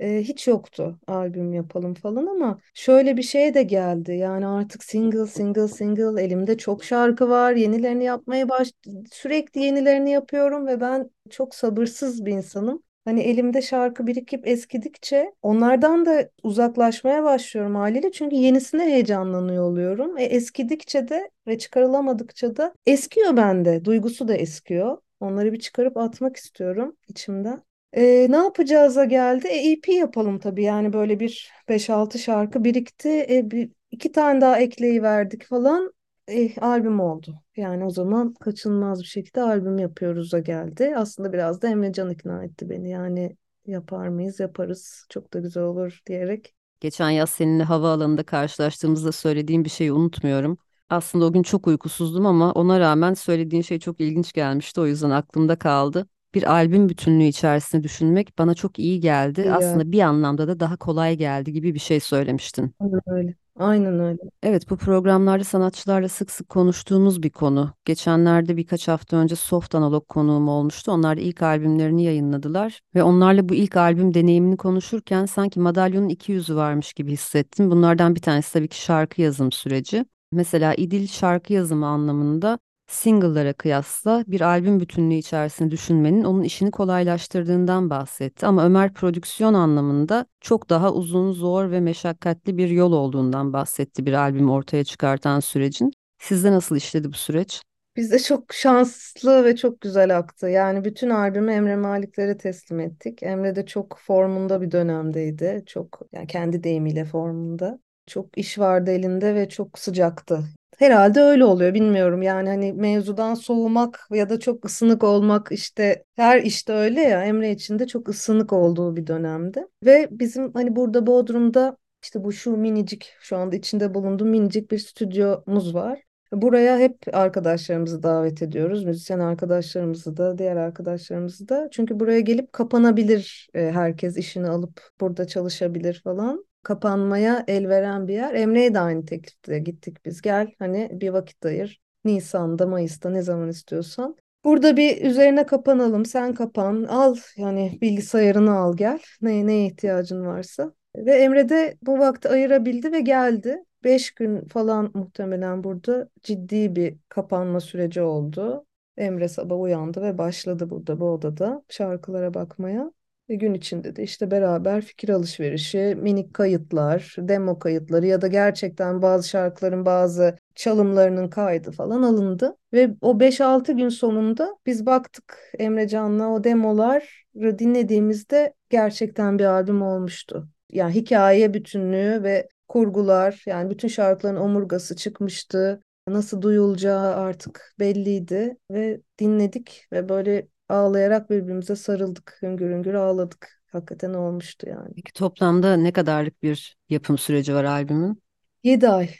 Ee, 0.00 0.22
hiç 0.22 0.48
yoktu 0.48 0.98
albüm 1.06 1.52
yapalım 1.52 1.94
falan 1.94 2.26
ama 2.26 2.58
şöyle 2.74 3.16
bir 3.16 3.22
şey 3.22 3.54
de 3.54 3.62
geldi. 3.62 4.12
Yani 4.12 4.46
artık 4.46 4.84
single 4.84 5.26
single 5.26 5.68
single 5.68 6.22
elimde 6.22 6.58
çok 6.58 6.84
şarkı 6.84 7.28
var. 7.28 7.52
Yenilerini 7.52 8.04
yapmaya 8.04 8.48
baş 8.48 8.72
sürekli 9.12 9.60
yenilerini 9.60 10.10
yapıyorum 10.10 10.66
ve 10.66 10.80
ben 10.80 11.10
çok 11.30 11.54
sabırsız 11.54 12.24
bir 12.26 12.32
insanım. 12.32 12.82
Hani 13.04 13.20
elimde 13.20 13.62
şarkı 13.62 14.06
birikip 14.06 14.48
eskidikçe 14.48 15.32
onlardan 15.42 16.06
da 16.06 16.30
uzaklaşmaya 16.42 17.24
başlıyorum 17.24 17.74
haliyle. 17.74 18.12
Çünkü 18.12 18.36
yenisine 18.36 18.82
heyecanlanıyor 18.84 19.64
oluyorum. 19.64 20.18
E, 20.18 20.22
eskidikçe 20.24 21.08
de 21.08 21.30
ve 21.46 21.58
çıkarılamadıkça 21.58 22.56
da 22.56 22.74
eskiyor 22.86 23.36
bende. 23.36 23.84
Duygusu 23.84 24.28
da 24.28 24.34
eskiyor. 24.34 24.98
Onları 25.20 25.52
bir 25.52 25.58
çıkarıp 25.60 25.96
atmak 25.96 26.36
istiyorum 26.36 26.96
içimden. 27.08 27.62
E, 27.92 28.26
ne 28.30 28.36
yapacağıza 28.36 29.04
geldi. 29.04 29.46
E, 29.48 29.70
EP 29.72 29.92
yapalım 29.92 30.38
tabii. 30.38 30.62
Yani 30.62 30.92
böyle 30.92 31.20
bir 31.20 31.50
beş 31.68 31.90
altı 31.90 32.18
şarkı 32.18 32.64
birikti. 32.64 33.26
E, 33.30 33.50
bir, 33.50 33.70
iki 33.90 34.12
tane 34.12 34.40
daha 34.40 34.58
ekleyiverdik 34.58 35.44
falan. 35.44 35.92
E, 36.28 36.60
albüm 36.60 37.00
oldu. 37.00 37.42
Yani 37.60 37.84
o 37.84 37.90
zaman 37.90 38.34
kaçınılmaz 38.34 39.00
bir 39.00 39.06
şekilde 39.06 39.42
albüm 39.42 39.78
yapıyoruz'a 39.78 40.38
geldi. 40.38 40.94
Aslında 40.96 41.32
biraz 41.32 41.62
da 41.62 41.68
Emrecan 41.68 42.10
ikna 42.10 42.44
etti 42.44 42.70
beni. 42.70 42.90
Yani 42.90 43.36
yapar 43.66 44.08
mıyız? 44.08 44.40
Yaparız. 44.40 45.06
Çok 45.10 45.32
da 45.32 45.38
güzel 45.38 45.62
olur 45.62 46.00
diyerek. 46.06 46.54
Geçen 46.80 47.10
yaz 47.10 47.30
seninle 47.30 47.62
havaalanında 47.62 48.22
karşılaştığımızda 48.22 49.12
söylediğim 49.12 49.64
bir 49.64 49.70
şeyi 49.70 49.92
unutmuyorum. 49.92 50.58
Aslında 50.90 51.24
o 51.24 51.32
gün 51.32 51.42
çok 51.42 51.66
uykusuzdum 51.66 52.26
ama 52.26 52.52
ona 52.52 52.80
rağmen 52.80 53.14
söylediğin 53.14 53.62
şey 53.62 53.78
çok 53.78 54.00
ilginç 54.00 54.32
gelmişti. 54.32 54.80
O 54.80 54.86
yüzden 54.86 55.10
aklımda 55.10 55.58
kaldı. 55.58 56.06
Bir 56.34 56.52
albüm 56.52 56.88
bütünlüğü 56.88 57.24
içerisinde 57.24 57.82
düşünmek 57.82 58.38
bana 58.38 58.54
çok 58.54 58.78
iyi 58.78 59.00
geldi. 59.00 59.40
İyi. 59.40 59.52
Aslında 59.52 59.92
bir 59.92 60.00
anlamda 60.00 60.48
da 60.48 60.60
daha 60.60 60.76
kolay 60.76 61.16
geldi 61.16 61.52
gibi 61.52 61.74
bir 61.74 61.78
şey 61.78 62.00
söylemiştin. 62.00 62.74
Aynen 62.80 63.00
öyle. 63.06 63.34
Aynen 63.56 64.00
öyle. 64.00 64.18
Evet, 64.42 64.70
bu 64.70 64.76
programlarda 64.76 65.44
sanatçılarla 65.44 66.08
sık 66.08 66.30
sık 66.30 66.48
konuştuğumuz 66.48 67.22
bir 67.22 67.30
konu. 67.30 67.74
Geçenlerde 67.84 68.56
birkaç 68.56 68.88
hafta 68.88 69.16
önce 69.16 69.36
Soft 69.36 69.74
Analog 69.74 70.08
konuğum 70.08 70.48
olmuştu. 70.48 70.92
Onlar 70.92 71.16
da 71.16 71.20
ilk 71.20 71.42
albümlerini 71.42 72.04
yayınladılar 72.04 72.80
ve 72.94 73.02
onlarla 73.02 73.48
bu 73.48 73.54
ilk 73.54 73.76
albüm 73.76 74.14
deneyimini 74.14 74.56
konuşurken 74.56 75.26
sanki 75.26 75.60
madalyonun 75.60 76.08
iki 76.08 76.32
yüzü 76.32 76.56
varmış 76.56 76.92
gibi 76.92 77.12
hissettim. 77.12 77.70
Bunlardan 77.70 78.14
bir 78.14 78.20
tanesi 78.20 78.52
tabii 78.52 78.68
ki 78.68 78.80
şarkı 78.80 79.22
yazım 79.22 79.52
süreci. 79.52 80.04
Mesela 80.32 80.74
İdil 80.74 81.06
şarkı 81.06 81.52
yazımı 81.52 81.86
anlamında 81.86 82.58
single'lara 82.90 83.52
kıyasla 83.52 84.24
bir 84.26 84.40
albüm 84.40 84.80
bütünlüğü 84.80 85.14
içerisinde 85.14 85.70
düşünmenin 85.70 86.24
onun 86.24 86.42
işini 86.42 86.70
kolaylaştırdığından 86.70 87.90
bahsetti. 87.90 88.46
Ama 88.46 88.64
Ömer 88.64 88.94
prodüksiyon 88.94 89.54
anlamında 89.54 90.26
çok 90.40 90.70
daha 90.70 90.92
uzun, 90.92 91.32
zor 91.32 91.70
ve 91.70 91.80
meşakkatli 91.80 92.56
bir 92.56 92.68
yol 92.68 92.92
olduğundan 92.92 93.52
bahsetti 93.52 94.06
bir 94.06 94.12
albüm 94.12 94.50
ortaya 94.50 94.84
çıkartan 94.84 95.40
sürecin. 95.40 95.92
Sizde 96.18 96.52
nasıl 96.52 96.76
işledi 96.76 97.12
bu 97.12 97.16
süreç? 97.16 97.62
Bizde 97.96 98.18
çok 98.18 98.52
şanslı 98.52 99.44
ve 99.44 99.56
çok 99.56 99.80
güzel 99.80 100.18
aktı. 100.18 100.48
Yani 100.48 100.84
bütün 100.84 101.10
albümü 101.10 101.52
Emre 101.52 101.76
Maliklere 101.76 102.36
teslim 102.36 102.80
ettik. 102.80 103.22
Emre 103.22 103.56
de 103.56 103.66
çok 103.66 103.98
formunda 103.98 104.60
bir 104.60 104.70
dönemdeydi. 104.70 105.62
Çok 105.66 106.00
yani 106.12 106.26
kendi 106.26 106.64
deyimiyle 106.64 107.04
formunda. 107.04 107.78
Çok 108.06 108.38
iş 108.38 108.58
vardı 108.58 108.90
elinde 108.90 109.34
ve 109.34 109.48
çok 109.48 109.78
sıcaktı. 109.78 110.44
Herhalde 110.78 111.20
öyle 111.20 111.44
oluyor 111.44 111.74
bilmiyorum 111.74 112.22
yani 112.22 112.48
hani 112.48 112.72
mevzudan 112.72 113.34
soğumak 113.34 114.08
ya 114.10 114.28
da 114.28 114.40
çok 114.40 114.64
ısınık 114.64 115.04
olmak 115.04 115.48
işte 115.52 116.04
her 116.16 116.42
işte 116.42 116.72
öyle 116.72 117.00
ya 117.00 117.24
Emre 117.24 117.50
için 117.50 117.78
de 117.78 117.86
çok 117.86 118.08
ısınık 118.08 118.52
olduğu 118.52 118.96
bir 118.96 119.06
dönemde. 119.06 119.68
Ve 119.84 120.08
bizim 120.10 120.52
hani 120.52 120.76
burada 120.76 121.06
Bodrum'da 121.06 121.76
işte 122.02 122.24
bu 122.24 122.32
şu 122.32 122.56
minicik 122.56 123.12
şu 123.20 123.36
anda 123.36 123.56
içinde 123.56 123.94
bulunduğum 123.94 124.28
minicik 124.28 124.70
bir 124.70 124.78
stüdyomuz 124.78 125.74
var. 125.74 126.02
Buraya 126.32 126.78
hep 126.78 126.96
arkadaşlarımızı 127.12 128.02
davet 128.02 128.42
ediyoruz. 128.42 128.84
Müzisyen 128.84 129.18
arkadaşlarımızı 129.18 130.16
da, 130.16 130.38
diğer 130.38 130.56
arkadaşlarımızı 130.56 131.48
da. 131.48 131.68
Çünkü 131.72 132.00
buraya 132.00 132.20
gelip 132.20 132.52
kapanabilir 132.52 133.48
e, 133.54 133.70
herkes 133.70 134.16
işini 134.16 134.48
alıp 134.48 134.90
burada 135.00 135.26
çalışabilir 135.26 136.00
falan 136.04 136.44
kapanmaya 136.62 137.44
el 137.48 137.68
veren 137.68 138.08
bir 138.08 138.14
yer. 138.14 138.34
Emre'ye 138.34 138.74
de 138.74 138.80
aynı 138.80 139.04
teklifte 139.04 139.58
gittik 139.58 140.04
biz. 140.04 140.22
Gel 140.22 140.52
hani 140.58 140.88
bir 140.92 141.10
vakit 141.10 141.46
ayır. 141.46 141.80
Nisan'da, 142.04 142.66
Mayıs'ta 142.66 143.10
ne 143.10 143.22
zaman 143.22 143.48
istiyorsan. 143.48 144.16
Burada 144.44 144.76
bir 144.76 145.02
üzerine 145.02 145.46
kapanalım. 145.46 146.06
Sen 146.06 146.34
kapan. 146.34 146.84
Al 146.84 147.16
yani 147.36 147.78
bilgisayarını 147.82 148.52
al 148.58 148.76
gel. 148.76 148.98
Ne, 149.22 149.46
neye 149.46 149.66
ihtiyacın 149.66 150.26
varsa. 150.26 150.72
Ve 150.96 151.12
Emre 151.12 151.48
de 151.48 151.78
bu 151.82 151.98
vakti 151.98 152.28
ayırabildi 152.28 152.92
ve 152.92 153.00
geldi. 153.00 153.64
Beş 153.84 154.10
gün 154.10 154.48
falan 154.48 154.90
muhtemelen 154.94 155.64
burada 155.64 156.08
ciddi 156.22 156.76
bir 156.76 156.96
kapanma 157.08 157.60
süreci 157.60 158.02
oldu. 158.02 158.66
Emre 158.96 159.28
sabah 159.28 159.60
uyandı 159.60 160.02
ve 160.02 160.18
başladı 160.18 160.70
burada 160.70 161.00
bu 161.00 161.10
odada 161.10 161.62
şarkılara 161.68 162.34
bakmaya. 162.34 162.92
Ve 163.30 163.34
gün 163.34 163.54
içinde 163.54 163.96
de 163.96 164.02
işte 164.02 164.30
beraber 164.30 164.80
fikir 164.82 165.08
alışverişi, 165.08 165.96
minik 166.00 166.34
kayıtlar, 166.34 167.14
demo 167.18 167.58
kayıtları 167.58 168.06
ya 168.06 168.20
da 168.20 168.26
gerçekten 168.26 169.02
bazı 169.02 169.28
şarkıların 169.28 169.86
bazı 169.86 170.36
çalımlarının 170.54 171.28
kaydı 171.28 171.70
falan 171.70 172.02
alındı. 172.02 172.56
Ve 172.72 172.90
o 173.00 173.20
5-6 173.20 173.72
gün 173.72 173.88
sonunda 173.88 174.56
biz 174.66 174.86
baktık 174.86 175.52
Emrecan'la 175.58 176.28
o 176.28 176.44
demoları 176.44 177.58
dinlediğimizde 177.58 178.54
gerçekten 178.70 179.38
bir 179.38 179.44
albüm 179.44 179.82
olmuştu. 179.82 180.48
Yani 180.72 180.94
hikaye 180.94 181.54
bütünlüğü 181.54 182.22
ve 182.22 182.48
kurgular 182.68 183.42
yani 183.46 183.70
bütün 183.70 183.88
şarkıların 183.88 184.36
omurgası 184.36 184.96
çıkmıştı. 184.96 185.80
Nasıl 186.08 186.42
duyulacağı 186.42 187.14
artık 187.14 187.74
belliydi 187.78 188.56
ve 188.70 189.00
dinledik 189.18 189.86
ve 189.92 190.08
böyle 190.08 190.48
ağlayarak 190.70 191.30
birbirimize 191.30 191.76
sarıldık. 191.76 192.38
Hüngür 192.42 192.70
hüngür 192.70 192.94
ağladık. 192.94 193.62
Hakikaten 193.72 194.14
olmuştu 194.14 194.68
yani. 194.68 194.94
Peki 194.94 195.12
toplamda 195.12 195.76
ne 195.76 195.92
kadarlık 195.92 196.42
bir 196.42 196.76
yapım 196.88 197.18
süreci 197.18 197.54
var 197.54 197.64
albümün? 197.64 198.22
7 198.62 198.88
ay. 198.88 199.10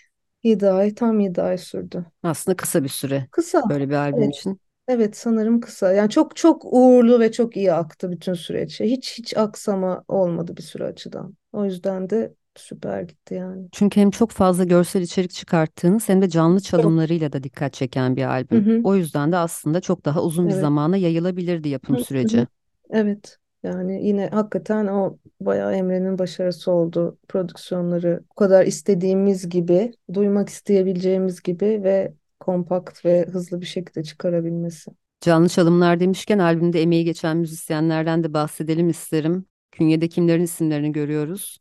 7 0.43 0.69
ay, 0.71 0.95
tam 0.95 1.21
7 1.21 1.43
ay 1.43 1.59
sürdü. 1.59 2.05
Aslında 2.23 2.57
kısa 2.57 2.85
bir 2.85 2.89
süre 2.89 3.29
Kısa. 3.31 3.63
böyle 3.65 3.89
bir 3.89 3.95
albüm 3.95 4.23
Evet. 4.25 4.31
için. 4.31 4.61
Evet 4.89 5.17
sanırım 5.17 5.61
kısa. 5.61 5.93
Yani 5.93 6.11
çok 6.11 6.37
çok 6.37 6.63
uğurlu 6.75 7.21
ve 7.21 7.33
çok 7.33 7.57
iyi 7.57 7.73
aktı 7.73 8.11
bütün 8.13 8.35
süreç. 8.35 8.81
Hiç 8.81 9.19
hiç 9.19 9.37
aksama 9.37 10.05
olmadı 10.09 10.57
bir 10.57 10.63
süre 10.63 10.85
açıdan. 10.85 11.37
O 11.53 11.65
yüzden 11.65 12.11
de 12.11 12.35
süper 12.57 13.03
gitti 13.03 13.35
yani. 13.35 13.69
Çünkü 13.73 14.01
hem 14.01 14.11
çok 14.11 14.31
fazla 14.31 14.65
görsel 14.65 15.03
içerik 15.03 15.31
çıkarttığınız 15.31 16.09
hem 16.09 16.23
de 16.23 16.29
canlı 16.29 16.61
çalımlarıyla 16.61 17.33
da 17.33 17.43
dikkat 17.43 17.73
çeken 17.73 18.17
bir 18.17 18.23
Hı 18.53 18.57
albüm. 18.57 18.59
hı. 18.59 18.83
O 18.83 18.97
yüzden 18.97 19.33
de 19.33 19.37
aslında 19.37 19.81
çok 19.81 20.05
daha 20.05 20.23
uzun 20.23 20.49
bir 20.49 20.55
Evet. 20.55 20.55
zamana 20.55 20.97
yayılabilirdi 20.97 21.69
yapım 21.69 21.99
Hı 22.23 22.29
hı. 22.29 22.29
süreci. 22.29 22.47
Evet. 22.91 23.39
Yani 23.63 24.07
yine 24.07 24.29
hakikaten 24.29 24.87
o 24.87 25.19
bayağı 25.41 25.75
Emre'nin 25.75 26.19
başarısı 26.19 26.71
oldu. 26.73 27.19
Prodüksiyonları 27.29 28.25
bu 28.31 28.35
kadar 28.35 28.67
istediğimiz 28.67 29.49
gibi, 29.49 29.93
duymak 30.15 30.49
isteyebileceğimiz 30.49 31.43
gibi 31.43 31.67
ve 31.67 32.15
kompakt 32.41 33.05
ve 33.05 33.25
hızlı 33.27 33.61
bir 33.61 33.67
şekilde 33.67 34.03
çıkarabilmesi. 34.03 34.91
Canlı 35.21 35.49
çalımlar 35.49 36.01
demişken 36.01 36.39
albümde 36.39 36.83
emeği 36.83 37.05
geçen 37.05 37.37
müzisyenlerden 37.37 38.25
de 38.25 38.35
bahsedelim 38.35 38.89
isterim. 38.89 39.47
Künyede 39.73 40.09
kimlerin 40.09 40.43
isimlerini 40.43 40.93
görüyoruz? 40.93 41.59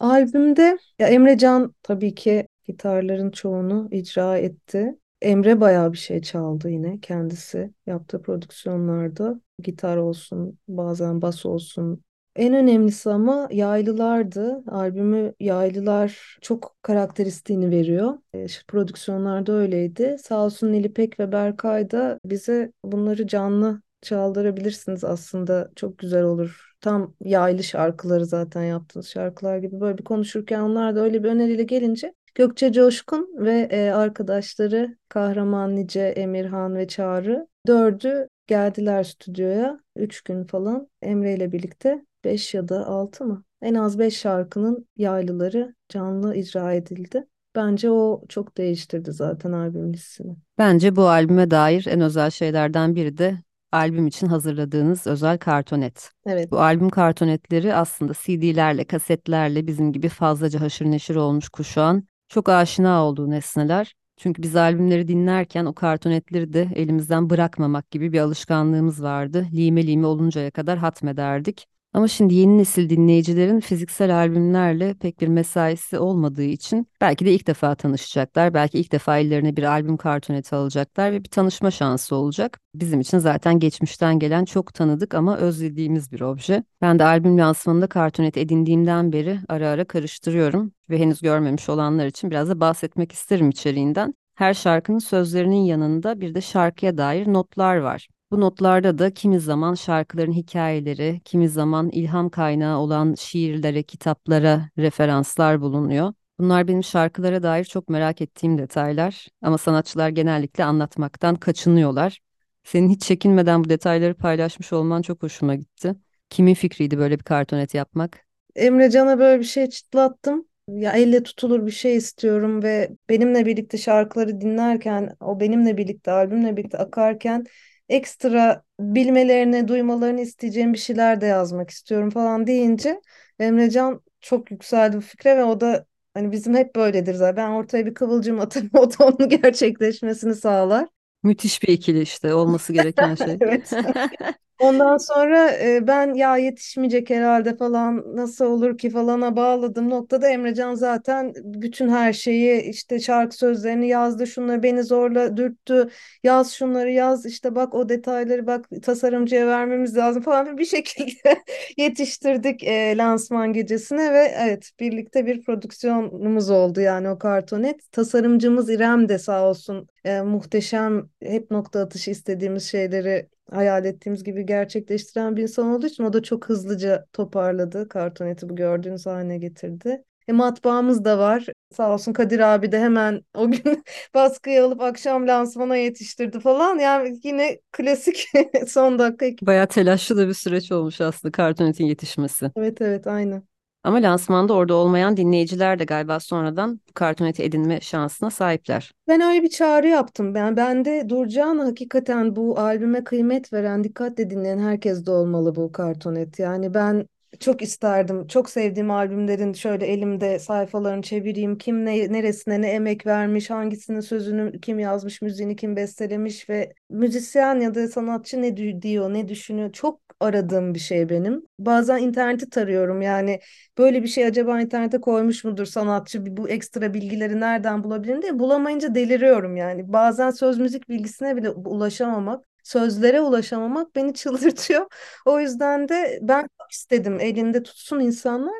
Albümde 0.00 0.78
ya 0.98 1.08
Emre 1.08 1.38
Can 1.38 1.74
tabii 1.82 2.14
ki 2.14 2.48
gitarların 2.64 3.30
çoğunu 3.30 3.88
icra 3.90 4.38
etti. 4.38 4.98
Emre 5.22 5.60
bayağı 5.60 5.92
bir 5.92 5.98
şey 5.98 6.22
çaldı 6.22 6.70
yine 6.70 7.00
kendisi 7.00 7.70
yaptığı 7.86 8.22
prodüksiyonlarda. 8.22 9.40
Gitar 9.62 9.96
olsun, 9.96 10.58
bazen 10.68 11.22
bas 11.22 11.46
olsun. 11.46 12.02
En 12.36 12.54
önemlisi 12.54 13.10
ama 13.10 13.48
yaylılardı. 13.52 14.62
Albümü 14.70 15.34
yaylılar 15.40 16.38
çok 16.40 16.76
karakteristiğini 16.82 17.70
veriyor. 17.70 18.18
E, 18.34 18.46
prodüksiyonlarda 18.68 19.52
öyleydi. 19.52 20.16
Sağ 20.22 20.44
olsun 20.44 20.72
Nilipek 20.72 21.20
ve 21.20 21.32
Berkay 21.32 21.90
da 21.90 22.18
bize 22.24 22.72
bunları 22.84 23.26
canlı 23.26 23.82
çaldırabilirsiniz 24.04 25.04
aslında 25.04 25.70
çok 25.76 25.98
güzel 25.98 26.22
olur. 26.22 26.74
Tam 26.80 27.14
yaylı 27.20 27.62
şarkıları 27.62 28.26
zaten 28.26 28.62
yaptığınız 28.62 29.08
şarkılar 29.08 29.58
gibi 29.58 29.80
böyle 29.80 29.98
bir 29.98 30.04
konuşurken 30.04 30.60
onlar 30.60 30.96
da 30.96 31.00
öyle 31.00 31.24
bir 31.24 31.28
öneriyle 31.28 31.62
gelince 31.62 32.14
Gökçe 32.34 32.72
Coşkun 32.72 33.28
ve 33.38 33.68
e, 33.70 33.90
arkadaşları 33.90 34.96
Kahraman 35.08 35.76
Nice, 35.76 36.00
Emirhan 36.00 36.74
ve 36.76 36.88
Çağrı 36.88 37.46
dördü 37.66 38.28
geldiler 38.46 39.04
stüdyoya. 39.04 39.80
Üç 39.96 40.20
gün 40.20 40.44
falan 40.44 40.88
Emre 41.02 41.34
ile 41.34 41.52
birlikte 41.52 42.04
beş 42.24 42.54
ya 42.54 42.68
da 42.68 42.86
altı 42.86 43.24
mı? 43.24 43.44
En 43.62 43.74
az 43.74 43.98
beş 43.98 44.16
şarkının 44.16 44.88
yaylıları 44.96 45.74
canlı 45.88 46.36
icra 46.36 46.72
edildi. 46.72 47.26
Bence 47.54 47.90
o 47.90 48.22
çok 48.28 48.56
değiştirdi 48.56 49.12
zaten 49.12 49.52
albümün 49.52 49.92
hissini. 49.92 50.36
Bence 50.58 50.96
bu 50.96 51.08
albüme 51.08 51.50
dair 51.50 51.86
en 51.88 52.00
özel 52.00 52.30
şeylerden 52.30 52.94
biri 52.94 53.18
de 53.18 53.38
albüm 53.74 54.06
için 54.06 54.26
hazırladığınız 54.26 55.06
özel 55.06 55.38
kartonet. 55.38 56.10
Evet. 56.26 56.50
Bu 56.50 56.60
albüm 56.60 56.90
kartonetleri 56.90 57.74
aslında 57.74 58.12
CD'lerle, 58.12 58.84
kasetlerle 58.84 59.66
bizim 59.66 59.92
gibi 59.92 60.08
fazlaca 60.08 60.60
haşır 60.60 60.84
neşir 60.84 61.16
olmuş 61.16 61.48
kuşağın 61.48 62.08
çok 62.28 62.48
aşina 62.48 63.04
olduğu 63.04 63.30
nesneler. 63.30 63.94
Çünkü 64.16 64.42
biz 64.42 64.56
albümleri 64.56 65.08
dinlerken 65.08 65.64
o 65.64 65.74
kartonetleri 65.74 66.52
de 66.52 66.68
elimizden 66.74 67.30
bırakmamak 67.30 67.90
gibi 67.90 68.12
bir 68.12 68.20
alışkanlığımız 68.20 69.02
vardı. 69.02 69.46
Lime 69.52 69.86
lime 69.86 70.06
oluncaya 70.06 70.50
kadar 70.50 70.78
hatmederdik. 70.78 71.66
Ama 71.94 72.08
şimdi 72.08 72.34
yeni 72.34 72.58
nesil 72.58 72.90
dinleyicilerin 72.90 73.60
fiziksel 73.60 74.16
albümlerle 74.16 74.94
pek 74.94 75.20
bir 75.20 75.28
mesaisi 75.28 75.98
olmadığı 75.98 76.42
için 76.42 76.88
belki 77.00 77.26
de 77.26 77.32
ilk 77.32 77.46
defa 77.46 77.74
tanışacaklar. 77.74 78.54
Belki 78.54 78.78
ilk 78.78 78.92
defa 78.92 79.18
ellerine 79.18 79.56
bir 79.56 79.62
albüm 79.62 79.96
kartoneti 79.96 80.56
alacaklar 80.56 81.12
ve 81.12 81.24
bir 81.24 81.28
tanışma 81.28 81.70
şansı 81.70 82.16
olacak. 82.16 82.60
Bizim 82.74 83.00
için 83.00 83.18
zaten 83.18 83.58
geçmişten 83.58 84.18
gelen 84.18 84.44
çok 84.44 84.74
tanıdık 84.74 85.14
ama 85.14 85.36
özlediğimiz 85.36 86.12
bir 86.12 86.20
obje. 86.20 86.64
Ben 86.82 86.98
de 86.98 87.04
albüm 87.04 87.38
lansmanında 87.38 87.86
kartonet 87.86 88.36
edindiğimden 88.36 89.12
beri 89.12 89.38
ara 89.48 89.68
ara 89.68 89.84
karıştırıyorum 89.84 90.72
ve 90.90 90.98
henüz 90.98 91.20
görmemiş 91.20 91.68
olanlar 91.68 92.06
için 92.06 92.30
biraz 92.30 92.48
da 92.48 92.60
bahsetmek 92.60 93.12
isterim 93.12 93.50
içeriğinden. 93.50 94.14
Her 94.34 94.54
şarkının 94.54 94.98
sözlerinin 94.98 95.64
yanında 95.64 96.20
bir 96.20 96.34
de 96.34 96.40
şarkıya 96.40 96.98
dair 96.98 97.32
notlar 97.32 97.76
var. 97.76 98.08
Bu 98.30 98.40
notlarda 98.40 98.98
da 98.98 99.14
kimi 99.14 99.40
zaman 99.40 99.74
şarkıların 99.74 100.32
hikayeleri, 100.32 101.20
kimi 101.24 101.48
zaman 101.48 101.88
ilham 101.90 102.28
kaynağı 102.30 102.78
olan 102.78 103.14
şiirlere, 103.14 103.82
kitaplara 103.82 104.70
referanslar 104.78 105.60
bulunuyor. 105.60 106.12
Bunlar 106.38 106.68
benim 106.68 106.84
şarkılara 106.84 107.42
dair 107.42 107.64
çok 107.64 107.88
merak 107.88 108.20
ettiğim 108.22 108.58
detaylar 108.58 109.26
ama 109.42 109.58
sanatçılar 109.58 110.08
genellikle 110.08 110.64
anlatmaktan 110.64 111.34
kaçınıyorlar. 111.34 112.20
Senin 112.64 112.88
hiç 112.88 113.02
çekinmeden 113.02 113.64
bu 113.64 113.68
detayları 113.68 114.14
paylaşmış 114.14 114.72
olman 114.72 115.02
çok 115.02 115.22
hoşuma 115.22 115.54
gitti. 115.54 115.94
Kimin 116.30 116.54
fikriydi 116.54 116.98
böyle 116.98 117.18
bir 117.18 117.24
kartonet 117.24 117.74
yapmak? 117.74 118.24
Emre 118.56 118.90
Can'a 118.90 119.18
böyle 119.18 119.40
bir 119.40 119.44
şey 119.44 119.68
çıtlattım. 119.68 120.48
Ya 120.68 120.92
elle 120.92 121.22
tutulur 121.22 121.66
bir 121.66 121.70
şey 121.70 121.96
istiyorum 121.96 122.62
ve 122.62 122.90
benimle 123.08 123.46
birlikte 123.46 123.78
şarkıları 123.78 124.40
dinlerken, 124.40 125.16
o 125.20 125.40
benimle 125.40 125.76
birlikte, 125.76 126.10
albümle 126.10 126.56
birlikte 126.56 126.78
akarken 126.78 127.44
ekstra 127.88 128.64
bilmelerini, 128.80 129.68
duymalarını 129.68 130.20
isteyeceğim 130.20 130.72
bir 130.72 130.78
şeyler 130.78 131.20
de 131.20 131.26
yazmak 131.26 131.70
istiyorum 131.70 132.10
falan 132.10 132.46
deyince 132.46 133.00
Emrecan 133.38 134.02
çok 134.20 134.50
yükseldi 134.50 134.96
bu 134.96 135.00
fikre 135.00 135.36
ve 135.36 135.44
o 135.44 135.60
da 135.60 135.86
hani 136.14 136.32
bizim 136.32 136.54
hep 136.54 136.76
böyledir 136.76 137.14
zaten. 137.14 137.36
Ben 137.36 137.50
ortaya 137.50 137.86
bir 137.86 137.94
kıvılcım 137.94 138.40
atarım, 138.40 138.70
o 138.78 138.90
da 138.90 139.04
onun 139.06 139.28
gerçekleşmesini 139.28 140.34
sağlar. 140.34 140.88
Müthiş 141.22 141.62
bir 141.62 141.68
ikili 141.68 142.00
işte 142.02 142.34
olması 142.34 142.72
gereken 142.72 143.14
şey. 143.14 143.38
Evet. 143.40 143.70
Ondan 144.58 144.96
sonra 144.96 145.50
e, 145.52 145.86
ben 145.86 146.14
ya 146.14 146.36
yetişmeyecek 146.36 147.10
herhalde 147.10 147.56
falan 147.56 148.16
nasıl 148.16 148.44
olur 148.46 148.78
ki? 148.78 148.90
falana 148.90 149.36
bağladığım 149.36 149.90
noktada 149.90 150.28
Emrecan 150.28 150.74
zaten 150.74 151.32
bütün 151.44 151.88
her 151.88 152.12
şeyi 152.12 152.62
işte 152.62 153.00
şarkı 153.00 153.36
sözlerini 153.36 153.88
yazdı. 153.88 154.26
Şunları 154.26 154.62
beni 154.62 154.82
zorla 154.84 155.36
dürttü 155.36 155.88
yaz 156.24 156.52
şunları 156.52 156.90
yaz 156.90 157.26
işte 157.26 157.54
bak 157.54 157.74
o 157.74 157.88
detayları 157.88 158.46
bak 158.46 158.68
tasarımcıya 158.82 159.46
vermemiz 159.46 159.96
lazım. 159.96 160.22
falan 160.22 160.58
bir 160.58 160.64
şekilde 160.64 161.42
yetiştirdik 161.76 162.64
e, 162.64 162.96
lansman 162.96 163.52
gecesine 163.52 164.12
ve 164.12 164.34
evet 164.38 164.70
birlikte 164.80 165.26
bir 165.26 165.42
prodüksiyonumuz 165.42 166.50
oldu 166.50 166.80
yani 166.80 167.10
o 167.10 167.18
kartonet 167.18 167.92
tasarımcımız 167.92 168.70
İrem 168.70 169.08
de 169.08 169.18
sağ 169.18 169.48
olsun 169.50 169.88
e, 170.04 170.20
muhteşem 170.20 171.08
hep 171.22 171.50
nokta 171.50 171.80
atışı 171.80 172.10
istediğimiz 172.10 172.64
şeyleri 172.70 173.28
hayal 173.50 173.84
ettiğimiz 173.84 174.24
gibi 174.24 174.46
gerçekleştiren 174.46 175.36
bir 175.36 175.42
insan 175.42 175.66
olduğu 175.66 175.86
için 175.86 176.04
o 176.04 176.12
da 176.12 176.22
çok 176.22 176.48
hızlıca 176.48 177.06
toparladı. 177.12 177.88
Kartoneti 177.88 178.48
bu 178.48 178.56
gördüğünüz 178.56 179.06
haline 179.06 179.38
getirdi. 179.38 180.04
E, 180.28 180.32
matbaamız 180.32 181.04
da 181.04 181.18
var. 181.18 181.46
Sağ 181.72 181.94
olsun 181.94 182.12
Kadir 182.12 182.38
abi 182.40 182.72
de 182.72 182.80
hemen 182.80 183.22
o 183.34 183.50
gün 183.50 183.84
baskıya 184.14 184.66
alıp 184.66 184.80
akşam 184.80 185.26
lansmana 185.28 185.76
yetiştirdi 185.76 186.40
falan. 186.40 186.78
Yani 186.78 187.20
yine 187.24 187.60
klasik 187.72 188.26
son 188.68 188.98
dakika. 188.98 189.46
Bayağı 189.46 189.66
telaşlı 189.66 190.16
da 190.16 190.28
bir 190.28 190.34
süreç 190.34 190.72
olmuş 190.72 191.00
aslında 191.00 191.32
kartonetin 191.32 191.84
yetişmesi. 191.84 192.50
Evet 192.56 192.80
evet 192.80 193.06
aynı. 193.06 193.42
Ama 193.84 194.02
lansmanda 194.02 194.54
orada 194.54 194.74
olmayan 194.74 195.16
dinleyiciler 195.16 195.78
de 195.78 195.84
galiba 195.84 196.20
sonradan 196.20 196.80
bu 196.88 196.92
kartoneti 196.92 197.42
edinme 197.42 197.80
şansına 197.80 198.30
sahipler. 198.30 198.92
Ben 199.08 199.20
öyle 199.20 199.42
bir 199.42 199.50
çağrı 199.50 199.88
yaptım. 199.88 200.34
Ben 200.34 200.56
ben 200.56 200.84
de 200.84 201.08
Durcan 201.08 201.58
hakikaten 201.58 202.36
bu 202.36 202.58
albüme 202.58 203.04
kıymet 203.04 203.52
veren, 203.52 203.84
dikkatle 203.84 204.30
dinleyen 204.30 204.58
herkes 204.58 205.06
de 205.06 205.10
olmalı 205.10 205.56
bu 205.56 205.72
kartonet. 205.72 206.38
Yani 206.38 206.74
ben 206.74 207.06
çok 207.40 207.62
isterdim. 207.62 208.26
Çok 208.26 208.50
sevdiğim 208.50 208.90
albümlerin 208.90 209.52
şöyle 209.52 209.86
elimde 209.86 210.38
sayfalarını 210.38 211.02
çevireyim. 211.02 211.58
Kim 211.58 211.84
ne, 211.84 212.12
neresine 212.12 212.62
ne 212.62 212.70
emek 212.70 213.06
vermiş, 213.06 213.50
hangisinin 213.50 214.00
sözünü 214.00 214.60
kim 214.60 214.78
yazmış, 214.78 215.22
müziğini 215.22 215.56
kim 215.56 215.76
bestelemiş 215.76 216.48
ve 216.50 216.72
müzisyen 216.90 217.60
ya 217.60 217.74
da 217.74 217.88
sanatçı 217.88 218.42
ne 218.42 218.82
diyor, 218.82 219.14
ne 219.14 219.28
düşünüyor. 219.28 219.72
Çok 219.72 220.03
aradığım 220.20 220.74
bir 220.74 220.78
şey 220.78 221.08
benim. 221.08 221.42
Bazen 221.58 221.98
interneti 221.98 222.50
tarıyorum 222.50 223.02
yani 223.02 223.40
böyle 223.78 224.02
bir 224.02 224.08
şey 224.08 224.26
acaba 224.26 224.60
internete 224.60 225.00
koymuş 225.00 225.44
mudur 225.44 225.66
sanatçı 225.66 226.36
bu 226.36 226.48
ekstra 226.48 226.94
bilgileri 226.94 227.40
nereden 227.40 227.84
bulabilirim 227.84 228.22
diye 228.22 228.38
bulamayınca 228.38 228.94
deliriyorum 228.94 229.56
yani. 229.56 229.92
Bazen 229.92 230.30
söz 230.30 230.58
müzik 230.58 230.88
bilgisine 230.88 231.36
bile 231.36 231.50
ulaşamamak 231.50 232.44
sözlere 232.64 233.20
ulaşamamak 233.20 233.94
beni 233.96 234.14
çıldırtıyor. 234.14 234.86
O 235.26 235.40
yüzden 235.40 235.88
de 235.88 236.18
ben 236.22 236.48
istedim 236.70 237.20
elinde 237.20 237.62
tutsun 237.62 238.00
insanlar. 238.00 238.54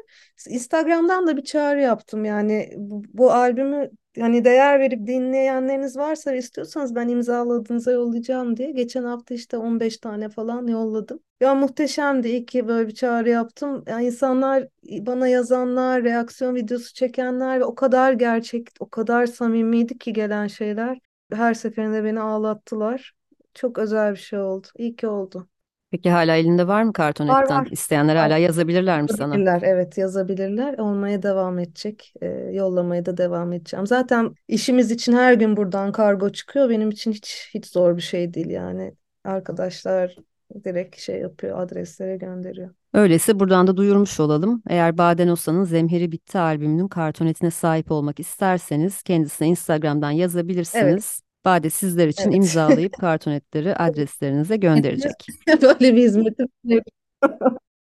Instagram'dan 0.49 1.27
da 1.27 1.37
bir 1.37 1.45
çağrı 1.45 1.81
yaptım 1.81 2.25
yani 2.25 2.71
bu, 2.77 3.03
bu 3.15 3.33
albümü 3.33 3.91
hani 4.21 4.45
değer 4.45 4.81
verip 4.81 5.07
dinleyenleriniz 5.07 5.97
varsa 5.97 6.33
ve 6.33 6.39
istiyorsanız 6.39 6.95
ben 6.95 7.09
imzaladığınıza 7.09 7.91
yollayacağım 7.93 8.57
diye. 8.57 8.71
Geçen 8.71 9.05
hafta 9.05 9.35
işte 9.35 9.57
15 9.57 9.97
tane 9.99 10.29
falan 10.29 10.67
yolladım. 10.67 11.21
Ya 11.41 11.55
muhteşemdi. 11.55 12.29
İyi 12.29 12.47
ki 12.47 12.69
böyle 12.69 12.89
bir 12.89 12.95
çağrı 12.95 13.29
yaptım. 13.29 13.85
Yani 13.87 14.07
insanlar 14.07 14.69
bana 14.91 15.29
yazanlar, 15.29 16.05
reaksiyon 16.05 16.55
videosu 16.55 16.95
çekenler 16.95 17.61
ve 17.61 17.65
o 17.65 17.75
kadar 17.75 18.13
gerçek, 18.13 18.69
o 18.81 18.89
kadar 18.91 19.27
samimiydi 19.27 19.99
ki 19.99 20.13
gelen 20.13 20.47
şeyler. 20.47 20.99
Her 21.33 21.55
seferinde 21.55 22.05
beni 22.05 22.21
ağlattılar. 22.21 23.13
Çok 23.55 23.79
özel 23.79 24.13
bir 24.13 24.19
şey 24.19 24.39
oldu. 24.39 24.67
İyi 24.79 24.97
ki 24.97 25.07
oldu. 25.07 25.49
Peki 25.95 26.11
hala 26.11 26.37
elinde 26.37 26.69
var 26.69 26.83
mı 26.83 26.93
kartonetten? 26.93 27.57
Var 27.57 27.61
var. 27.61 27.69
İsteyenler 27.71 28.17
hala 28.17 28.39
yazabilirler 28.39 29.03
mi 29.03 29.09
sana? 29.09 29.23
Yazabilirler, 29.23 29.63
evet 29.65 29.99
yazabilirler. 29.99 30.79
Olmaya 30.79 31.23
devam 31.23 31.59
edecek. 31.59 32.15
Ee, 32.23 32.27
yollamaya 32.53 33.07
da 33.07 33.17
devam 33.17 33.53
edeceğim. 33.53 33.87
Zaten 33.87 34.35
işimiz 34.49 34.91
için 34.91 35.13
her 35.13 35.35
gün 35.35 35.57
buradan 35.57 35.93
kargo 35.93 36.31
çıkıyor. 36.31 36.71
Benim 36.71 36.91
için 36.91 37.13
hiç 37.13 37.51
hiç 37.55 37.67
zor 37.67 37.97
bir 37.97 38.03
şey 38.03 38.35
değil 38.35 38.51
yani. 38.51 38.95
Arkadaşlar 39.25 40.17
direkt 40.65 40.99
şey 40.99 41.21
yapıyor, 41.21 41.61
adreslere 41.61 42.17
gönderiyor. 42.17 42.71
Öyleyse 42.95 43.41
buradan 43.41 43.67
da 43.67 43.77
duyurmuş 43.77 44.21
olalım. 44.21 44.63
Eğer 44.69 44.99
Baden 44.99 45.29
Osa'nın 45.29 45.65
Zemheri 45.65 46.13
Bitti 46.13 46.39
albümünün 46.39 46.89
kartonetine 46.89 47.51
sahip 47.51 47.91
olmak 47.91 48.21
isterseniz 48.21 49.03
kendisine 49.03 49.49
Instagram'dan 49.49 50.11
yazabilirsiniz. 50.11 51.21
Bade 51.45 51.71
sizler 51.71 52.09
için 52.09 52.25
Evet. 52.25 52.35
imzalayıp 52.35 52.93
kartonetleri 53.01 53.77
adreslerinize 53.77 54.57
gönderecek. 54.57 55.27
Böyle 55.63 55.97
bir 55.97 56.03
hizmetim. 56.03 56.49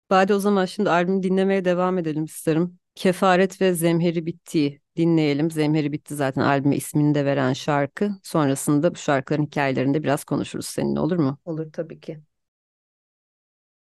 Bade 0.09 0.33
o 0.35 0.39
zaman 0.39 0.65
şimdi 0.65 0.89
albümü 0.89 1.23
dinlemeye 1.23 1.65
devam 1.65 1.97
edelim 1.97 2.25
isterim. 2.25 2.79
Kefaret 2.95 3.61
ve 3.61 3.73
Zemheri 3.73 4.25
Bitti 4.25 4.81
dinleyelim. 4.97 5.51
Zemheri 5.51 5.91
Bitti 5.91 6.15
zaten 6.15 6.41
albüme 6.41 6.75
ismini 6.75 7.15
de 7.15 7.25
veren 7.25 7.53
şarkı. 7.53 8.11
Sonrasında 8.23 8.91
bu 8.91 8.97
şarkıların 8.97 9.43
hikayelerini 9.45 9.93
de 9.93 10.03
biraz 10.03 10.23
konuşuruz 10.23 10.65
seninle 10.65 10.99
olur 10.99 11.17
mu? 11.17 11.37
Olur 11.45 11.71
tabii 11.73 11.99
ki. 11.99 12.19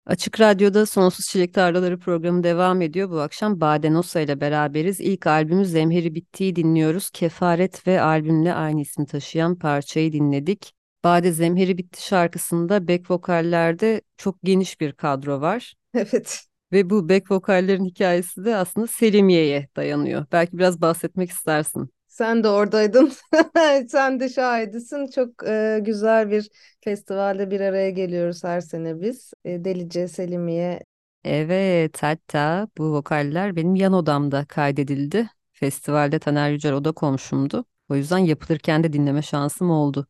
Açık 0.07 0.41
Radyo'da 0.41 0.87
Sonsuz 0.87 1.27
Çilek 1.27 1.55
Tarlaları 1.55 1.99
programı 1.99 2.43
devam 2.43 2.83
ediyor. 2.83 3.11
Bu 3.11 3.21
akşam 3.21 3.61
Bade 3.61 3.93
Nosa 3.93 4.21
ile 4.21 4.41
beraberiz. 4.41 5.01
İlk 5.01 5.27
albümü 5.27 5.65
Zemheri 5.65 6.15
Bitti'yi 6.15 6.57
dinliyoruz. 6.57 7.11
Kefaret 7.11 7.87
ve 7.87 8.01
albümle 8.03 8.55
aynı 8.55 8.81
ismi 8.81 9.07
taşıyan 9.07 9.59
parçayı 9.59 10.13
dinledik. 10.13 10.73
Bade 11.05 11.33
Zemheri 11.33 11.79
Bitti 11.79 12.07
şarkısında 12.07 12.89
back 12.89 13.11
vokallerde 13.11 14.01
çok 14.17 14.43
geniş 14.45 14.81
bir 14.81 14.93
kadro 14.93 15.41
var. 15.41 15.75
Evet. 15.95 16.41
Ve 16.73 16.91
bu 16.91 17.09
back 17.09 17.31
vokallerin 17.31 17.85
hikayesi 17.85 18.45
de 18.45 18.57
aslında 18.57 18.87
Selimiye'ye 18.87 19.69
dayanıyor. 19.77 20.27
Belki 20.33 20.59
biraz 20.59 20.81
bahsetmek 20.81 21.31
istersin. 21.31 21.91
Sen 22.21 22.45
de 22.45 22.49
oradaydın. 22.49 23.13
Sen 23.89 24.21
de 24.21 24.29
şahidisin. 24.29 25.07
Çok 25.07 25.49
e, 25.49 25.79
güzel 25.83 26.31
bir 26.31 26.51
festivalde 26.81 27.51
bir 27.51 27.61
araya 27.61 27.91
geliyoruz 27.91 28.45
her 28.45 28.61
sene 28.61 29.01
biz. 29.01 29.33
E, 29.45 29.65
Delice, 29.65 30.09
Selimiye. 30.09 30.81
Evet, 31.25 32.03
hatta 32.03 32.69
bu 32.79 32.93
vokaller 32.93 33.57
benim 33.57 33.75
yan 33.75 33.93
odamda 33.93 34.45
kaydedildi. 34.45 35.31
Festivalde 35.53 36.19
Taner 36.19 36.51
Yücel 36.51 36.73
oda 36.73 36.93
komşumdu. 36.93 37.65
O 37.89 37.97
yüzden 37.97 38.19
yapılırken 38.19 38.85
de 38.85 38.93
dinleme 38.93 39.23
şansım 39.23 39.71
oldu. 39.71 40.07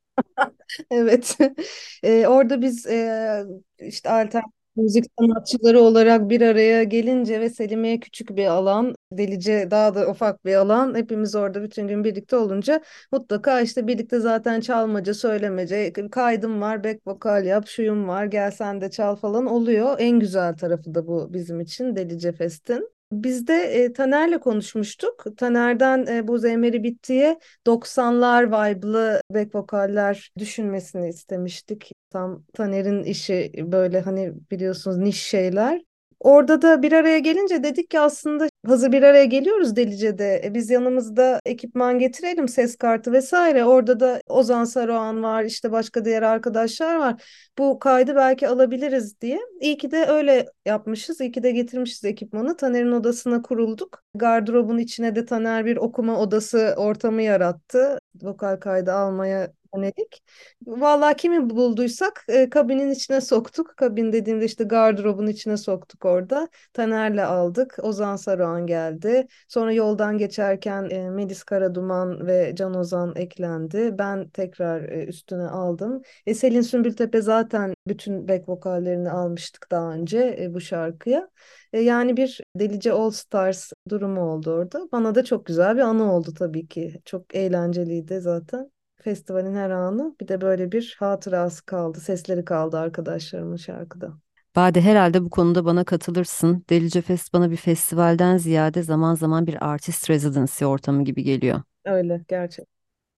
Evet. 0.90 1.38
E, 2.02 2.26
orada 2.26 2.62
biz 2.62 2.86
e, 2.86 3.44
işte 3.78 4.10
alternatif 4.10 4.52
müzik 4.76 5.04
sanatçıları 5.20 5.80
olarak 5.80 6.30
bir 6.30 6.40
araya 6.40 6.82
gelince 6.84 7.40
ve 7.40 7.50
Selimiye 7.50 8.00
küçük 8.00 8.36
bir 8.36 8.46
alan, 8.46 8.94
Delice 9.12 9.68
daha 9.70 9.94
da 9.94 10.08
ufak 10.10 10.44
bir 10.44 10.54
alan. 10.54 10.94
Hepimiz 10.94 11.34
orada 11.34 11.62
bütün 11.62 11.88
gün 11.88 12.04
birlikte 12.04 12.36
olunca 12.36 12.80
mutlaka 13.12 13.60
işte 13.60 13.86
birlikte 13.86 14.20
zaten 14.20 14.60
çalmaca, 14.60 15.14
söylemece, 15.14 15.92
kaydım 15.92 16.60
var, 16.60 16.84
back 16.84 17.06
vokal 17.06 17.44
yap, 17.46 17.66
şuyum 17.68 18.08
var, 18.08 18.24
gel 18.24 18.50
sen 18.50 18.80
de 18.80 18.90
çal 18.90 19.16
falan 19.16 19.46
oluyor. 19.46 19.96
En 19.98 20.20
güzel 20.20 20.56
tarafı 20.56 20.94
da 20.94 21.06
bu 21.06 21.32
bizim 21.32 21.60
için 21.60 21.96
Delice 21.96 22.32
Fest'in. 22.32 22.90
Biz 23.12 23.46
de 23.46 23.54
e, 23.54 23.92
Taner'le 23.92 24.38
konuşmuştuk. 24.38 25.24
Taner'den 25.36 26.06
e, 26.06 26.28
bu 26.28 26.38
Zemheri 26.38 26.82
Bitti'ye 26.82 27.38
90'lar 27.66 28.48
vibe'lı 28.48 29.20
back 29.30 29.54
vokaller 29.54 30.32
düşünmesini 30.38 31.08
istemiştik. 31.08 31.92
Tam 32.10 32.44
Taner'in 32.52 33.02
işi 33.04 33.52
böyle 33.58 34.00
hani 34.00 34.32
biliyorsunuz 34.50 34.96
niş 34.98 35.22
şeyler. 35.22 35.82
Orada 36.20 36.62
da 36.62 36.82
bir 36.82 36.92
araya 36.92 37.18
gelince 37.18 37.62
dedik 37.62 37.90
ki 37.90 38.00
aslında 38.00 38.48
hazır 38.66 38.92
bir 38.92 39.02
araya 39.02 39.24
geliyoruz 39.24 39.76
Delice'de. 39.76 40.40
E, 40.44 40.54
biz 40.54 40.70
yanımızda 40.70 41.40
ekipman 41.44 41.98
getirelim, 41.98 42.48
ses 42.48 42.76
kartı 42.76 43.12
vesaire. 43.12 43.64
Orada 43.64 44.00
da 44.00 44.20
Ozan 44.28 44.64
Saruhan 44.64 45.22
var, 45.22 45.44
işte 45.44 45.72
başka 45.72 46.04
diğer 46.04 46.22
arkadaşlar 46.22 46.96
var. 46.96 47.24
Bu 47.58 47.78
kaydı 47.78 48.16
belki 48.16 48.48
alabiliriz 48.48 49.20
diye. 49.20 49.40
İyi 49.60 49.78
ki 49.78 49.90
de 49.90 50.06
öyle 50.06 50.46
yapmışız. 50.66 51.20
İyi 51.20 51.32
ki 51.32 51.42
de 51.42 51.50
getirmişiz 51.50 52.04
ekipmanı. 52.04 52.56
Taner'in 52.56 52.92
odasına 52.92 53.42
kurulduk. 53.42 54.02
Gardırobun 54.14 54.78
içine 54.78 55.16
de 55.16 55.24
Taner 55.24 55.64
bir 55.64 55.76
okuma 55.76 56.20
odası 56.20 56.74
ortamı 56.76 57.22
yarattı. 57.22 57.98
Vokal 58.22 58.56
kaydı 58.56 58.92
almaya 58.92 59.52
yönelik. 59.76 60.22
Vallahi 60.66 61.16
kimi 61.16 61.50
bulduysak 61.50 62.24
e, 62.28 62.50
kabinin 62.50 62.90
içine 62.90 63.20
soktuk. 63.20 63.76
Kabin 63.76 64.12
dediğimde 64.12 64.44
işte 64.44 64.64
gardırobun 64.64 65.26
içine 65.26 65.56
soktuk 65.56 66.04
orada. 66.04 66.48
Taner'le 66.72 67.24
aldık. 67.24 67.76
Ozan 67.82 68.16
Saruhan 68.16 68.66
geldi. 68.66 69.26
Sonra 69.48 69.72
yoldan 69.72 70.18
geçerken 70.18 70.90
e, 70.90 71.10
Melis 71.10 71.42
Karaduman 71.42 72.26
ve 72.26 72.52
Can 72.56 72.74
Ozan 72.74 73.16
eklendi. 73.16 73.98
Ben 73.98 74.28
tekrar 74.28 74.82
e, 74.82 75.04
üstüne 75.04 75.48
aldım. 75.48 76.02
E, 76.26 76.34
Selin 76.34 76.60
Sümbültepe 76.60 77.22
zaten 77.22 77.74
bütün 77.86 78.28
back 78.28 78.48
vokallerini 78.48 79.10
almıştık 79.10 79.70
daha 79.70 79.92
önce 79.92 80.36
e, 80.40 80.54
bu 80.54 80.60
şarkıya. 80.60 81.28
E, 81.72 81.80
yani 81.80 82.16
bir 82.16 82.40
Delice 82.56 82.92
All 82.92 83.10
Stars 83.10 83.72
durumu 83.88 84.20
oldu 84.20 84.50
orada. 84.52 84.88
Bana 84.92 85.14
da 85.14 85.24
çok 85.24 85.46
güzel 85.46 85.76
bir 85.76 85.80
anı 85.82 86.14
oldu 86.14 86.34
tabii 86.38 86.66
ki. 86.66 87.00
Çok 87.04 87.34
eğlenceliydi 87.34 88.20
zaten 88.20 88.70
festivalin 89.02 89.54
her 89.54 89.70
anı. 89.70 90.16
Bir 90.20 90.28
de 90.28 90.40
böyle 90.40 90.72
bir 90.72 90.96
hatırası 90.98 91.66
kaldı, 91.66 92.00
sesleri 92.00 92.44
kaldı 92.44 92.78
arkadaşlarımın 92.78 93.56
şarkıda. 93.56 94.12
Bade 94.56 94.80
herhalde 94.80 95.24
bu 95.24 95.30
konuda 95.30 95.64
bana 95.64 95.84
katılırsın. 95.84 96.64
Delice 96.70 97.02
Fest 97.02 97.32
bana 97.32 97.50
bir 97.50 97.56
festivalden 97.56 98.36
ziyade 98.36 98.82
zaman 98.82 99.14
zaman 99.14 99.46
bir 99.46 99.66
artist 99.70 100.10
residency 100.10 100.64
ortamı 100.64 101.04
gibi 101.04 101.22
geliyor. 101.22 101.62
Öyle 101.84 102.24
gerçek. 102.28 102.66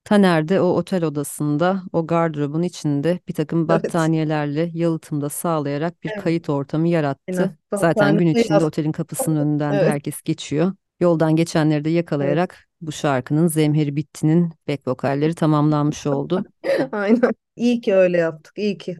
Taner 0.03 0.47
de 0.47 0.61
o 0.61 0.65
otel 0.65 1.03
odasında, 1.03 1.83
o 1.93 2.07
gardırobun 2.07 2.61
içinde 2.61 3.19
bir 3.27 3.33
takım 3.33 3.59
Evet. 3.69 3.83
battaniyelerle 3.83 4.71
yalıtımda 4.73 5.29
sağlayarak 5.29 6.03
bir 6.03 6.09
Evet. 6.13 6.23
kayıt 6.23 6.49
ortamı 6.49 6.87
yarattı. 6.87 7.21
Aynen. 7.31 7.57
Zaten 7.73 8.17
gün 8.17 8.27
içinde 8.27 8.53
yaz- 8.53 8.63
otelin 8.63 8.91
kapısının 8.91 9.35
önünden 9.35 9.71
de 9.73 9.77
Evet. 9.77 9.89
herkes 9.89 10.21
geçiyor. 10.21 10.73
Yoldan 10.99 11.35
geçenleri 11.35 11.85
de 11.85 11.89
yakalayarak 11.89 12.57
bu 12.87 12.91
şarkının 12.91 13.47
Zemheri 13.47 13.95
Bitti'nin 13.95 14.51
back 14.67 14.87
vokalleri 14.87 15.35
tamamlanmış 15.35 16.07
oldu. 16.07 16.45
Aynen. 16.91 17.31
İyi 17.55 17.81
ki 17.81 17.93
öyle 17.93 18.17
yaptık. 18.17 18.53
İyi 18.57 18.77
ki. 18.77 18.97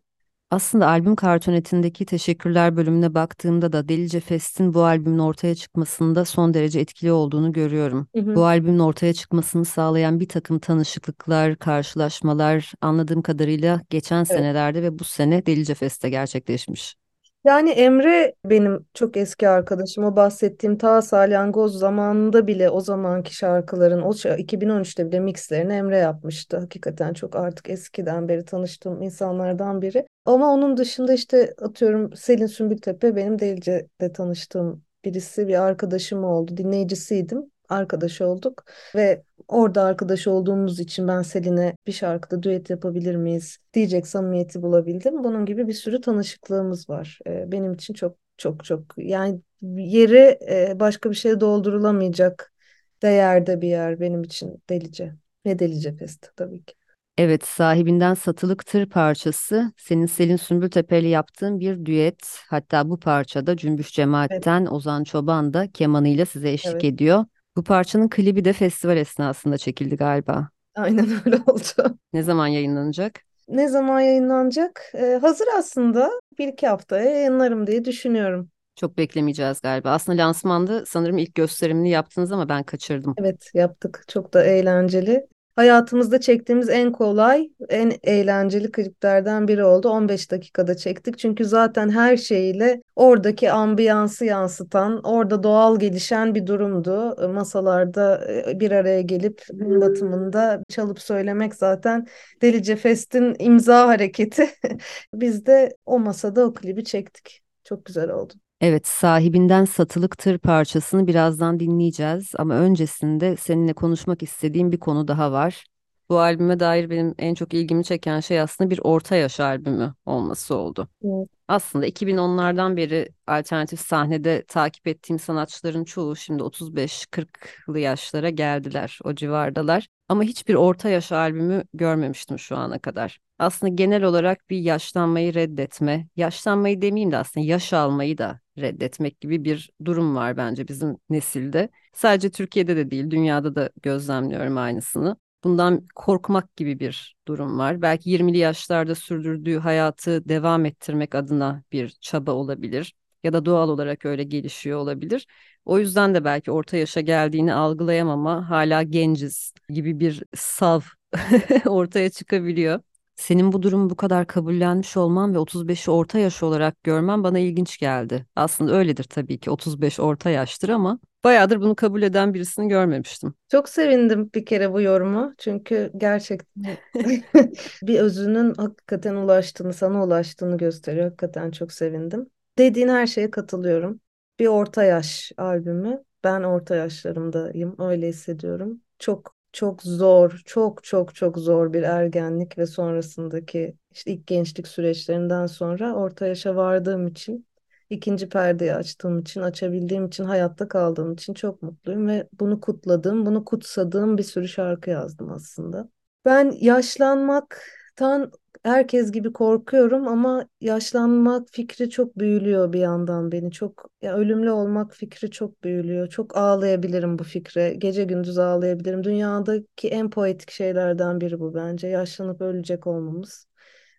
Aslında 0.53 0.87
albüm 0.87 1.15
kartonetindeki 1.15 2.05
teşekkürler 2.05 2.77
bölümüne 2.77 3.13
baktığımda 3.13 3.73
da 3.73 3.89
Delice 3.89 4.19
Fest'in 4.19 4.73
bu 4.73 4.83
albümün 4.83 5.19
ortaya 5.19 5.55
çıkmasında 5.55 6.25
son 6.25 6.53
derece 6.53 6.79
etkili 6.79 7.11
olduğunu 7.11 7.53
görüyorum. 7.53 8.07
Hı 8.15 8.21
hı. 8.21 8.35
Bu 8.35 8.45
albümün 8.45 8.79
ortaya 8.79 9.13
çıkmasını 9.13 9.65
sağlayan 9.65 10.19
bir 10.19 10.27
takım 10.27 10.59
tanışıklıklar, 10.59 11.55
karşılaşmalar 11.55 12.71
anladığım 12.81 13.21
kadarıyla 13.21 13.81
geçen 13.89 14.23
senelerde 14.23 14.83
ve 14.83 14.99
bu 14.99 15.03
sene 15.03 15.45
Delice 15.45 15.75
Fest'te 15.75 16.09
gerçekleşmiş. 16.09 16.95
Yani 17.43 17.69
Emre 17.69 18.33
benim 18.45 18.85
çok 18.93 19.17
eski 19.17 19.49
arkadaşım. 19.49 20.03
O 20.03 20.15
bahsettiğim 20.15 20.77
ta 20.77 21.01
Salyangoz 21.01 21.77
zamanında 21.79 22.47
bile 22.47 22.69
o 22.69 22.81
zamanki 22.81 23.35
şarkıların 23.35 24.01
o 24.01 24.09
şa- 24.11 24.37
2013'te 24.37 25.07
bile 25.07 25.19
mixlerini 25.19 25.73
Emre 25.73 25.97
yapmıştı. 25.97 26.57
Hakikaten 26.57 27.13
çok 27.13 27.35
artık 27.35 27.69
eskiden 27.69 28.27
beri 28.29 28.45
tanıştığım 28.45 29.01
insanlardan 29.01 29.81
biri. 29.81 30.07
Ama 30.25 30.53
onun 30.53 30.77
dışında 30.77 31.13
işte 31.13 31.53
atıyorum 31.61 32.13
Selin 32.15 32.45
Sümbültepe 32.45 33.15
benim 33.15 33.39
Delice'de 33.39 34.13
tanıştığım 34.13 34.83
birisi 35.05 35.47
bir 35.47 35.61
arkadaşım 35.63 36.23
oldu. 36.23 36.57
Dinleyicisiydim. 36.57 37.52
Arkadaş 37.69 38.21
olduk 38.21 38.63
ve 38.95 39.23
orada 39.47 39.83
arkadaş 39.83 40.27
olduğumuz 40.27 40.79
için 40.79 41.07
ben 41.07 41.21
Selin'e 41.21 41.75
bir 41.87 41.91
şarkıda 41.91 42.43
düet 42.43 42.69
yapabilir 42.69 43.15
miyiz 43.15 43.57
diyecek 43.73 44.07
samimiyeti 44.07 44.61
bulabildim. 44.61 45.23
Bunun 45.23 45.45
gibi 45.45 45.67
bir 45.67 45.73
sürü 45.73 46.01
tanışıklığımız 46.01 46.89
var. 46.89 47.19
Ee, 47.27 47.51
benim 47.51 47.73
için 47.73 47.93
çok 47.93 48.17
çok 48.37 48.63
çok 48.65 48.81
yani 48.97 49.41
yeri 49.61 50.39
e, 50.49 50.79
başka 50.79 51.09
bir 51.09 51.15
şeye 51.15 51.39
doldurulamayacak 51.39 52.53
değerde 53.01 53.61
bir 53.61 53.67
yer 53.67 53.99
benim 53.99 54.23
için 54.23 54.63
Delice. 54.69 55.13
Ve 55.45 55.59
Delice 55.59 55.95
Fest 55.95 56.31
tabii 56.35 56.63
ki. 56.63 56.75
Evet, 57.17 57.45
sahibinden 57.45 58.13
satılık 58.13 58.65
tır 58.65 58.89
parçası 58.89 59.71
senin 59.77 60.05
Selin 60.05 60.35
Sümbültepe 60.35 60.99
ile 60.99 61.07
yaptığın 61.07 61.59
bir 61.59 61.85
düet. 61.85 62.39
Hatta 62.49 62.89
bu 62.89 62.99
parçada 62.99 63.57
Cümbüş 63.57 63.93
Cemaat'ten 63.93 64.65
Ozan 64.65 65.03
Çoban 65.03 65.53
da 65.53 65.71
kemanıyla 65.71 66.25
size 66.25 66.51
eşlik 66.51 66.73
Evet. 66.73 66.83
ediyor. 66.83 67.25
Bu 67.55 67.63
parçanın 67.63 68.09
klibi 68.09 68.45
de 68.45 68.53
festival 68.53 68.97
esnasında 68.97 69.57
çekildi 69.57 69.95
galiba. 69.95 70.49
Aynen 70.75 71.07
öyle 71.25 71.35
oldu. 71.47 71.97
Ne 72.13 72.23
zaman 72.23 72.47
yayınlanacak? 72.47 73.21
Ne 73.47 73.67
zaman 73.67 73.99
yayınlanacak? 73.99 74.91
Ee, 74.95 75.19
hazır 75.21 75.45
aslında. 75.57 76.09
Bir 76.39 76.47
iki 76.47 76.67
haftaya 76.67 77.09
yayınlarım 77.09 77.67
diye 77.67 77.85
düşünüyorum. 77.85 78.49
Çok 78.75 78.97
beklemeyeceğiz 78.97 79.61
galiba. 79.61 79.91
Aslında 79.91 80.21
lansmanda 80.21 80.85
sanırım 80.85 81.17
ilk 81.17 81.35
gösterimini 81.35 81.89
yaptınız 81.89 82.31
ama 82.31 82.49
ben 82.49 82.63
kaçırdım. 82.63 83.15
Evet 83.17 83.51
yaptık. 83.53 84.03
Çok 84.07 84.33
da 84.33 84.43
eğlenceli. 84.43 85.27
Hayatımızda 85.55 86.19
çektiğimiz 86.19 86.69
en 86.69 86.91
kolay, 86.91 87.49
en 87.69 87.91
eğlenceli 88.03 88.71
kliplerden 88.71 89.47
biri 89.47 89.63
oldu. 89.63 89.89
15 89.89 90.31
dakikada 90.31 90.77
çektik. 90.77 91.17
Çünkü 91.19 91.45
zaten 91.45 91.89
her 91.89 92.17
şeyiyle 92.17 92.81
oradaki 92.95 93.51
ambiyansı 93.51 94.25
yansıtan, 94.25 95.03
orada 95.03 95.43
doğal 95.43 95.79
gelişen 95.79 96.35
bir 96.35 96.47
durumdu. 96.47 97.15
Masalarda 97.33 98.31
e, 98.47 98.59
bir 98.59 98.71
araya 98.71 99.01
gelip 99.01 99.41
gün 99.53 99.81
batımında 99.81 100.63
çalıp 100.69 100.99
söylemek 101.01 101.55
zaten 101.55 102.07
Delice 102.41 102.75
Fest'in 102.75 103.35
imza 103.39 103.87
hareketi. 103.87 104.49
Biz 105.13 105.45
de 105.45 105.75
o 105.85 105.99
masada 105.99 106.45
o 106.45 106.53
klibi 106.53 106.83
çektik. 106.83 107.41
Çok 107.63 107.85
güzel 107.85 108.09
oldu. 108.09 108.42
Evet, 108.63 108.87
sahibinden 108.87 109.65
satılık 109.65 110.17
tır 110.17 110.37
parçasını 110.37 111.07
birazdan 111.07 111.59
dinleyeceğiz 111.59 112.31
ama 112.37 112.53
öncesinde 112.53 113.35
seninle 113.35 113.73
konuşmak 113.73 114.23
istediğim 114.23 114.71
bir 114.71 114.79
konu 114.79 115.07
daha 115.07 115.31
var. 115.31 115.65
Bu 116.09 116.19
albüme 116.19 116.59
dair 116.59 116.89
benim 116.89 117.15
en 117.17 117.33
çok 117.33 117.53
ilgimi 117.53 117.83
çeken 117.83 118.19
şey 118.19 118.39
aslında 118.39 118.69
bir 118.69 118.79
orta 118.83 119.15
yaş 119.15 119.39
albümü 119.39 119.93
olması 120.05 120.55
oldu. 120.55 120.87
Evet. 121.05 121.29
Aslında 121.47 121.87
2010'lardan 121.87 122.77
beri 122.77 123.09
alternatif 123.27 123.79
sahnede 123.79 124.43
takip 124.47 124.87
ettiğim 124.87 125.19
sanatçıların 125.19 125.83
çoğu 125.83 126.15
şimdi 126.15 126.43
35-40'lı 126.43 127.79
yaşlara 127.79 128.29
geldiler, 128.29 128.99
o 129.03 129.15
civardalar. 129.15 129.87
Ama 130.09 130.23
hiçbir 130.23 130.55
orta 130.55 130.89
yaş 130.89 131.11
albümü 131.11 131.63
görmemiştim 131.73 132.39
şu 132.39 132.57
ana 132.57 132.79
kadar. 132.79 133.19
Aslında 133.43 133.73
genel 133.75 134.03
olarak 134.03 134.49
bir 134.49 134.57
yaşlanmayı 134.57 135.33
reddetme, 135.33 136.07
yaşlanmayı 136.15 136.81
demeyeyim 136.81 137.11
de 137.11 137.17
aslında 137.17 137.45
yaş 137.45 137.73
almayı 137.73 138.17
da 138.17 138.39
reddetmek 138.57 139.21
gibi 139.21 139.43
bir 139.45 139.71
durum 139.85 140.15
var 140.15 140.37
bence 140.37 140.67
bizim 140.67 140.97
nesilde. 141.09 141.69
Sadece 141.93 142.31
Türkiye'de 142.31 142.75
de 142.75 142.91
değil, 142.91 143.09
dünyada 143.11 143.55
da 143.55 143.69
gözlemliyorum 143.83 144.57
aynısını. 144.57 145.17
Bundan 145.43 145.87
korkmak 145.95 146.55
gibi 146.57 146.79
bir 146.79 147.15
durum 147.27 147.57
var. 147.59 147.81
Belki 147.81 148.09
20'li 148.09 148.37
yaşlarda 148.37 148.95
sürdürdüğü 148.95 149.57
hayatı 149.57 150.29
devam 150.29 150.65
ettirmek 150.65 151.15
adına 151.15 151.63
bir 151.71 151.89
çaba 152.01 152.31
olabilir 152.31 152.93
ya 153.23 153.33
da 153.33 153.45
doğal 153.45 153.69
olarak 153.69 154.05
öyle 154.05 154.23
gelişiyor 154.23 154.79
olabilir. 154.79 155.27
O 155.65 155.79
yüzden 155.79 156.15
de 156.15 156.25
belki 156.25 156.51
orta 156.51 156.77
yaşa 156.77 157.01
geldiğini 157.01 157.53
algılayamama, 157.53 158.49
hala 158.49 158.83
genciz 158.83 159.53
gibi 159.69 159.99
bir 159.99 160.23
sav 160.35 160.81
ortaya 161.65 162.09
çıkabiliyor. 162.09 162.79
Senin 163.15 163.51
bu 163.51 163.63
durumu 163.63 163.89
bu 163.89 163.95
kadar 163.95 164.27
kabullenmiş 164.27 164.97
olman 164.97 165.33
ve 165.33 165.37
35'i 165.37 165.91
orta 165.91 166.19
yaş 166.19 166.43
olarak 166.43 166.83
görmen 166.83 167.23
bana 167.23 167.39
ilginç 167.39 167.77
geldi. 167.77 168.25
Aslında 168.35 168.73
öyledir 168.73 169.03
tabii 169.03 169.39
ki 169.39 169.51
35 169.51 169.99
orta 169.99 170.29
yaştır 170.29 170.69
ama 170.69 170.99
bayağıdır 171.23 171.61
bunu 171.61 171.75
kabul 171.75 172.01
eden 172.01 172.33
birisini 172.33 172.67
görmemiştim. 172.67 173.33
Çok 173.51 173.69
sevindim 173.69 174.29
bir 174.35 174.45
kere 174.45 174.73
bu 174.73 174.81
yorumu. 174.81 175.33
Çünkü 175.37 175.91
gerçekten 175.97 176.77
bir 177.83 177.99
özünün 177.99 178.53
hakikaten 178.57 179.15
ulaştığını, 179.15 179.73
sana 179.73 180.03
ulaştığını 180.03 180.57
gösteriyor. 180.57 181.05
Hakikaten 181.05 181.51
çok 181.51 181.71
sevindim. 181.71 182.27
Dediğin 182.57 182.87
her 182.87 183.07
şeye 183.07 183.31
katılıyorum. 183.31 183.99
Bir 184.39 184.47
orta 184.47 184.83
yaş 184.83 185.31
albümü. 185.37 186.03
Ben 186.23 186.43
orta 186.43 186.75
yaşlarımdayım. 186.75 187.75
Öyle 187.79 188.07
hissediyorum. 188.07 188.81
Çok 188.99 189.35
çok 189.53 189.83
zor, 189.83 190.41
çok 190.45 190.83
çok 190.83 191.15
çok 191.15 191.37
zor 191.37 191.73
bir 191.73 191.83
ergenlik 191.83 192.57
ve 192.57 192.65
sonrasındaki 192.65 193.75
işte 193.91 194.11
ilk 194.11 194.27
gençlik 194.27 194.67
süreçlerinden 194.67 195.45
sonra 195.45 195.95
orta 195.95 196.27
yaşa 196.27 196.55
vardığım 196.55 197.07
için 197.07 197.47
ikinci 197.89 198.29
perdeyi 198.29 198.73
açtığım 198.73 199.19
için, 199.19 199.41
açabildiğim 199.41 200.05
için, 200.07 200.23
hayatta 200.23 200.67
kaldığım 200.67 201.13
için 201.13 201.33
çok 201.33 201.61
mutluyum 201.61 202.07
ve 202.07 202.27
bunu 202.39 202.61
kutladığım, 202.61 203.25
bunu 203.25 203.45
kutsadığım 203.45 204.17
bir 204.17 204.23
sürü 204.23 204.47
şarkı 204.47 204.89
yazdım 204.89 205.31
aslında. 205.31 205.89
Ben 206.25 206.51
yaşlanmaktan 206.61 208.31
herkes 208.63 209.11
gibi 209.11 209.33
korkuyorum 209.33 210.07
ama 210.07 210.47
yaşlanmak 210.61 211.47
fikri 211.51 211.89
çok 211.89 212.19
büyülüyor 212.19 212.73
bir 212.73 212.79
yandan 212.79 213.31
beni. 213.31 213.51
Çok 213.51 213.89
ya 214.01 214.15
ölümlü 214.17 214.51
olmak 214.51 214.93
fikri 214.93 215.31
çok 215.31 215.63
büyülüyor. 215.63 216.07
Çok 216.09 216.37
ağlayabilirim 216.37 217.19
bu 217.19 217.23
fikre. 217.23 217.73
Gece 217.73 218.03
gündüz 218.03 218.37
ağlayabilirim. 218.37 219.03
Dünyadaki 219.03 219.89
en 219.89 220.09
poetik 220.09 220.51
şeylerden 220.51 221.21
biri 221.21 221.39
bu 221.39 221.53
bence. 221.55 221.87
Yaşlanıp 221.87 222.41
ölecek 222.41 222.87
olmamız 222.87 223.47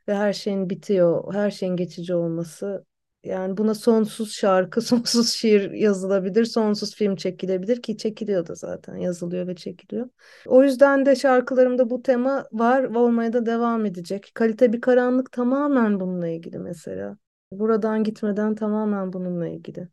ve 0.08 0.14
her 0.14 0.32
şeyin 0.32 0.70
bitiyor, 0.70 1.34
her 1.34 1.50
şeyin 1.50 1.76
geçici 1.76 2.14
olması. 2.14 2.84
Yani 3.24 3.56
buna 3.56 3.74
sonsuz 3.74 4.32
şarkı, 4.32 4.80
sonsuz 4.82 5.30
şiir 5.30 5.70
yazılabilir, 5.70 6.44
sonsuz 6.44 6.94
film 6.94 7.16
çekilebilir 7.16 7.82
ki 7.82 7.96
çekiliyor 7.96 8.46
da 8.46 8.54
zaten 8.54 8.96
yazılıyor 8.96 9.46
ve 9.46 9.56
çekiliyor. 9.56 10.08
O 10.46 10.62
yüzden 10.62 11.06
de 11.06 11.16
şarkılarımda 11.16 11.90
bu 11.90 12.02
tema 12.02 12.46
var 12.52 12.94
ve 12.94 12.98
olmaya 12.98 13.32
da 13.32 13.46
devam 13.46 13.86
edecek. 13.86 14.30
Kalite 14.34 14.72
bir 14.72 14.80
karanlık 14.80 15.32
tamamen 15.32 16.00
bununla 16.00 16.28
ilgili 16.28 16.58
mesela. 16.58 17.16
Buradan 17.50 18.04
gitmeden 18.04 18.54
tamamen 18.54 19.12
bununla 19.12 19.48
ilgili. 19.48 19.88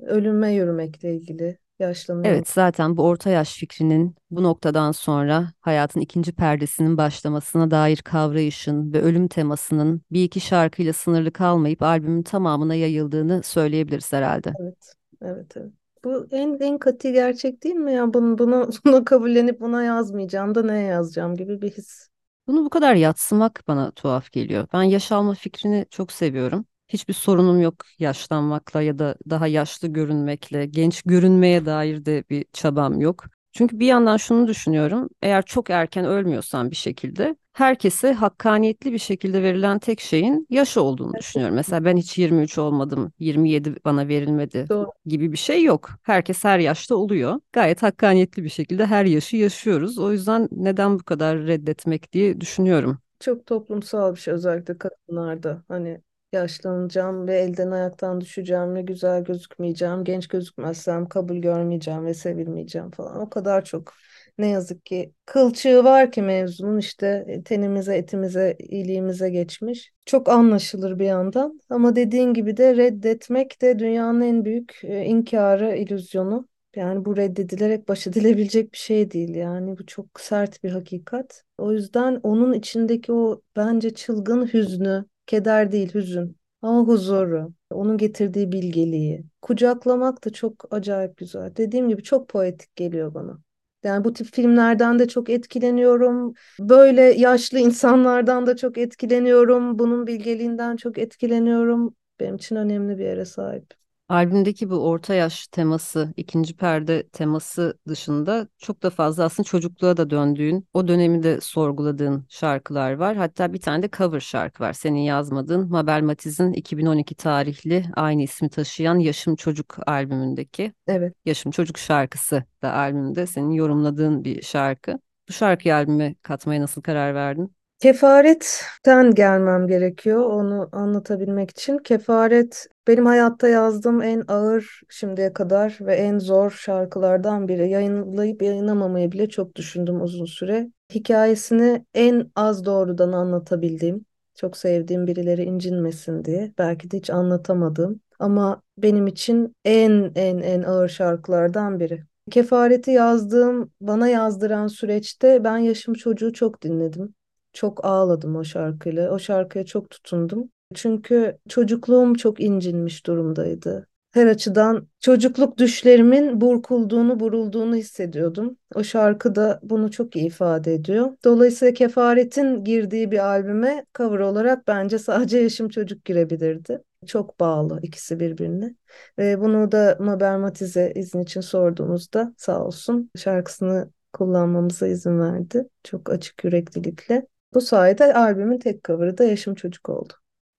Ölüme 0.00 0.54
yürümekle 0.54 1.14
ilgili. 1.14 1.58
Yaşlanıyorum. 1.78 2.38
Evet, 2.38 2.48
zaten 2.48 2.96
bu 2.96 3.02
orta 3.04 3.30
yaş 3.30 3.56
fikrinin 3.56 4.14
bu 4.30 4.42
noktadan 4.42 4.92
sonra 4.92 5.52
hayatın 5.60 6.00
ikinci 6.00 6.32
perdesinin 6.32 6.96
başlamasına 6.96 7.70
dair 7.70 7.96
kavrayışın 7.96 8.92
ve 8.92 9.00
ölüm 9.02 9.28
temasının 9.28 10.02
bir 10.10 10.24
iki 10.24 10.40
şarkıyla 10.40 10.92
sınırlı 10.92 11.32
kalmayıp 11.32 11.82
albümün 11.82 12.22
tamamına 12.22 12.74
yayıldığını 12.74 13.42
söyleyebiliriz 13.42 14.12
herhalde. 14.12 14.52
Evet, 14.60 14.92
evet, 15.22 15.56
evet. 15.56 15.72
Bu 16.04 16.26
en 16.30 16.58
en 16.60 16.78
katı 16.78 17.10
gerçek 17.10 17.64
değil 17.64 17.74
mi 17.74 17.92
ya? 17.92 18.14
Bunu, 18.14 18.38
bunu, 18.38 18.70
bunu 18.84 19.04
kabullenip 19.04 19.60
buna 19.60 19.82
yazmayacağım 19.82 20.54
da 20.54 20.62
neye 20.62 20.86
yazacağım 20.86 21.36
gibi 21.36 21.62
bir 21.62 21.70
his. 21.70 22.08
Bunu 22.46 22.64
bu 22.64 22.70
kadar 22.70 22.94
yadsımak 22.94 23.62
bana 23.68 23.90
tuhaf 23.90 24.32
geliyor. 24.32 24.68
Ben 24.72 24.82
yaş 24.82 25.12
alma 25.12 25.34
fikrini 25.34 25.86
çok 25.90 26.12
seviyorum. 26.12 26.66
Hiçbir 26.88 27.14
sorunum 27.14 27.60
yok 27.60 27.74
yaşlanmakla 27.98 28.82
ya 28.82 28.98
da 28.98 29.16
daha 29.30 29.46
yaşlı 29.46 29.88
görünmekle, 29.88 30.66
genç 30.66 31.02
görünmeye 31.02 31.66
dair 31.66 32.04
de 32.04 32.24
bir 32.30 32.44
çabam 32.52 33.00
yok. 33.00 33.24
Çünkü 33.52 33.80
bir 33.80 33.86
yandan 33.86 34.16
şunu 34.16 34.48
düşünüyorum, 34.48 35.08
eğer 35.22 35.42
çok 35.42 35.70
erken 35.70 36.04
ölmüyorsan 36.04 36.70
bir 36.70 36.76
şekilde 36.76 37.36
herkese 37.52 38.12
hakkaniyetli 38.12 38.92
bir 38.92 38.98
şekilde 38.98 39.42
verilen 39.42 39.78
tek 39.78 40.00
şeyin 40.00 40.46
yaş 40.50 40.76
olduğunu 40.76 41.12
düşünüyorum. 41.18 41.56
Mesela 41.56 41.84
ben 41.84 41.96
hiç 41.96 42.18
23 42.18 42.58
olmadım, 42.58 43.12
27 43.18 43.74
bana 43.84 44.08
verilmedi 44.08 44.66
Doğru. 44.68 44.90
gibi 45.06 45.32
bir 45.32 45.36
şey 45.36 45.62
yok. 45.62 45.90
Herkes 46.02 46.44
her 46.44 46.58
yaşta 46.58 46.96
oluyor. 46.96 47.40
Gayet 47.52 47.82
hakkaniyetli 47.82 48.44
bir 48.44 48.48
şekilde 48.48 48.86
her 48.86 49.04
yaşı 49.04 49.36
yaşıyoruz. 49.36 49.98
O 49.98 50.12
yüzden 50.12 50.48
neden 50.52 50.98
bu 50.98 51.02
kadar 51.04 51.38
reddetmek 51.38 52.12
diye 52.12 52.40
düşünüyorum. 52.40 52.98
Çok 53.20 53.46
toplumsal 53.46 54.14
bir 54.14 54.20
şey 54.20 54.34
özellikle 54.34 54.78
kadınlarda. 54.78 55.62
Hani 55.68 56.02
yaşlanacağım 56.32 57.28
ve 57.28 57.38
elden 57.38 57.70
ayaktan 57.70 58.20
düşeceğim 58.20 58.74
ve 58.74 58.82
güzel 58.82 59.24
gözükmeyeceğim. 59.24 60.04
Genç 60.04 60.28
gözükmezsem 60.28 61.08
kabul 61.08 61.36
görmeyeceğim 61.36 62.06
ve 62.06 62.14
sevilmeyeceğim 62.14 62.90
falan. 62.90 63.20
O 63.20 63.30
kadar 63.30 63.64
çok 63.64 63.92
ne 64.38 64.46
yazık 64.48 64.86
ki 64.86 65.12
kılçığı 65.26 65.84
var 65.84 66.12
ki 66.12 66.22
mevzunun 66.22 66.78
işte 66.78 67.26
tenimize, 67.44 67.96
etimize, 67.96 68.56
iliğimize 68.58 69.30
geçmiş. 69.30 69.92
Çok 70.06 70.28
anlaşılır 70.28 70.98
bir 70.98 71.04
yandan 71.04 71.60
ama 71.70 71.96
dediğin 71.96 72.34
gibi 72.34 72.56
de 72.56 72.76
reddetmek 72.76 73.62
de 73.62 73.78
dünyanın 73.78 74.20
en 74.20 74.44
büyük 74.44 74.80
e, 74.84 75.04
inkarı, 75.04 75.76
illüzyonu. 75.76 76.48
Yani 76.76 77.04
bu 77.04 77.16
reddedilerek 77.16 77.88
baş 77.88 78.06
edilebilecek 78.06 78.72
bir 78.72 78.78
şey 78.78 79.10
değil 79.10 79.34
yani 79.34 79.78
bu 79.78 79.86
çok 79.86 80.20
sert 80.20 80.64
bir 80.64 80.70
hakikat. 80.70 81.42
O 81.58 81.72
yüzden 81.72 82.20
onun 82.22 82.52
içindeki 82.52 83.12
o 83.12 83.42
bence 83.56 83.94
çılgın 83.94 84.46
hüznü, 84.54 85.04
keder 85.26 85.72
değil 85.72 85.94
hüzün 85.94 86.36
ama 86.62 86.80
huzuru, 86.88 87.52
onun 87.70 87.98
getirdiği 87.98 88.52
bilgeliği 88.52 89.24
kucaklamak 89.42 90.24
da 90.24 90.30
çok 90.32 90.64
acayip 90.74 91.16
güzel. 91.16 91.56
Dediğim 91.56 91.88
gibi 91.88 92.02
çok 92.02 92.28
poetik 92.28 92.76
geliyor 92.76 93.14
bana. 93.14 93.38
Yani 93.84 94.04
bu 94.04 94.12
tip 94.12 94.26
filmlerden 94.26 94.98
de 94.98 95.08
çok 95.08 95.30
etkileniyorum. 95.30 96.34
Böyle 96.60 97.02
yaşlı 97.02 97.58
insanlardan 97.58 98.46
da 98.46 98.56
çok 98.56 98.78
etkileniyorum. 98.78 99.78
Bunun 99.78 100.06
bilgeliğinden 100.06 100.76
çok 100.76 100.98
etkileniyorum. 100.98 101.94
Benim 102.20 102.36
için 102.36 102.56
önemli 102.56 102.98
bir 102.98 103.04
yere 103.04 103.24
sahip. 103.24 103.85
Albümdeki 104.08 104.70
bu 104.70 104.88
orta 104.88 105.14
yaş 105.14 105.46
teması, 105.48 106.14
ikinci 106.16 106.56
perde 106.56 107.08
teması 107.08 107.78
dışında 107.88 108.48
çok 108.58 108.82
da 108.82 108.90
fazla 108.90 109.24
aslında 109.24 109.46
çocukluğa 109.46 109.96
da 109.96 110.10
döndüğün, 110.10 110.68
o 110.74 110.88
dönemi 110.88 111.22
de 111.22 111.40
sorguladığın 111.40 112.26
şarkılar 112.28 112.92
var. 112.92 113.16
Hatta 113.16 113.52
bir 113.52 113.60
tane 113.60 113.82
de 113.82 113.88
cover 113.96 114.20
şarkı 114.20 114.62
var. 114.62 114.72
Senin 114.72 115.00
yazmadığın 115.00 115.70
Mabel 115.70 116.02
Matiz'in 116.02 116.52
2012 116.52 117.14
tarihli 117.14 117.84
aynı 117.96 118.22
ismi 118.22 118.48
taşıyan 118.50 118.98
Yaşım 118.98 119.36
Çocuk 119.36 119.76
albümündeki. 119.86 120.72
Evet. 120.86 121.14
Yaşım 121.24 121.52
Çocuk 121.52 121.78
şarkısı 121.78 122.44
da 122.62 122.72
albümde 122.72 123.26
senin 123.26 123.50
yorumladığın 123.50 124.24
bir 124.24 124.42
şarkı. 124.42 124.98
Bu 125.28 125.32
şarkıyı 125.32 125.74
albüme 125.74 126.14
katmaya 126.22 126.60
nasıl 126.62 126.82
karar 126.82 127.14
verdin? 127.14 127.55
Kefaretten 127.80 129.10
gelmem 129.14 129.66
gerekiyor 129.66 130.24
onu 130.24 130.68
anlatabilmek 130.72 131.50
için. 131.50 131.78
Kefaret 131.78 132.66
benim 132.86 133.06
hayatta 133.06 133.48
yazdığım 133.48 134.02
en 134.02 134.24
ağır 134.28 134.80
şimdiye 134.88 135.32
kadar 135.32 135.78
ve 135.80 135.94
en 135.94 136.18
zor 136.18 136.50
şarkılardan 136.50 137.48
biri. 137.48 137.70
Yayınlayıp 137.70 138.42
yayınlamamayı 138.42 139.12
bile 139.12 139.28
çok 139.28 139.56
düşündüm 139.56 140.00
uzun 140.00 140.24
süre. 140.24 140.70
Hikayesini 140.94 141.84
en 141.94 142.30
az 142.36 142.64
doğrudan 142.64 143.12
anlatabildiğim, 143.12 144.04
çok 144.34 144.56
sevdiğim 144.56 145.06
birileri 145.06 145.42
incinmesin 145.42 146.24
diye. 146.24 146.52
Belki 146.58 146.90
de 146.90 146.96
hiç 146.96 147.10
anlatamadım. 147.10 148.00
Ama 148.18 148.62
benim 148.78 149.06
için 149.06 149.54
en 149.64 150.12
en 150.14 150.38
en 150.38 150.62
ağır 150.62 150.88
şarkılardan 150.88 151.80
biri. 151.80 152.04
Kefareti 152.30 152.90
yazdığım, 152.90 153.70
bana 153.80 154.08
yazdıran 154.08 154.66
süreçte 154.66 155.44
ben 155.44 155.58
yaşım 155.58 155.94
çocuğu 155.94 156.32
çok 156.32 156.62
dinledim. 156.62 157.14
Çok 157.56 157.84
ağladım 157.84 158.36
o 158.36 158.44
şarkıyla. 158.44 159.10
O 159.10 159.18
şarkıya 159.18 159.64
çok 159.64 159.90
tutundum. 159.90 160.50
Çünkü 160.74 161.38
çocukluğum 161.48 162.14
çok 162.14 162.40
incinmiş 162.40 163.06
durumdaydı. 163.06 163.86
Her 164.12 164.26
açıdan 164.26 164.88
çocukluk 165.00 165.58
düşlerimin 165.58 166.40
burkulduğunu, 166.40 167.20
burulduğunu 167.20 167.76
hissediyordum. 167.76 168.56
O 168.74 168.84
şarkı 168.84 169.34
da 169.34 169.60
bunu 169.62 169.90
çok 169.90 170.16
iyi 170.16 170.26
ifade 170.26 170.74
ediyor. 170.74 171.16
Dolayısıyla 171.24 171.74
Kefaret'in 171.74 172.64
girdiği 172.64 173.10
bir 173.10 173.18
albüme 173.18 173.86
cover 173.94 174.18
olarak 174.18 174.68
bence 174.68 174.98
sadece 174.98 175.38
Yaşım 175.38 175.68
Çocuk 175.68 176.04
girebilirdi. 176.04 176.82
Çok 177.06 177.40
bağlı 177.40 177.80
ikisi 177.82 178.20
birbirine. 178.20 178.74
Ve 179.18 179.40
bunu 179.40 179.72
da 179.72 179.96
Mabel 180.00 180.38
Matiz'e 180.38 180.92
izin 180.96 181.20
için 181.20 181.40
sorduğumuzda 181.40 182.34
sağ 182.36 182.64
olsun 182.64 183.10
şarkısını 183.16 183.90
kullanmamıza 184.12 184.86
izin 184.86 185.20
verdi. 185.20 185.68
Çok 185.84 186.10
açık 186.10 186.44
yüreklilikle. 186.44 187.26
Bu 187.54 187.60
sayede 187.60 188.14
albümün 188.14 188.58
tek 188.58 188.84
cover'ı 188.84 189.18
da 189.18 189.24
Yaşım 189.24 189.54
Çocuk 189.54 189.88
oldu. 189.88 190.12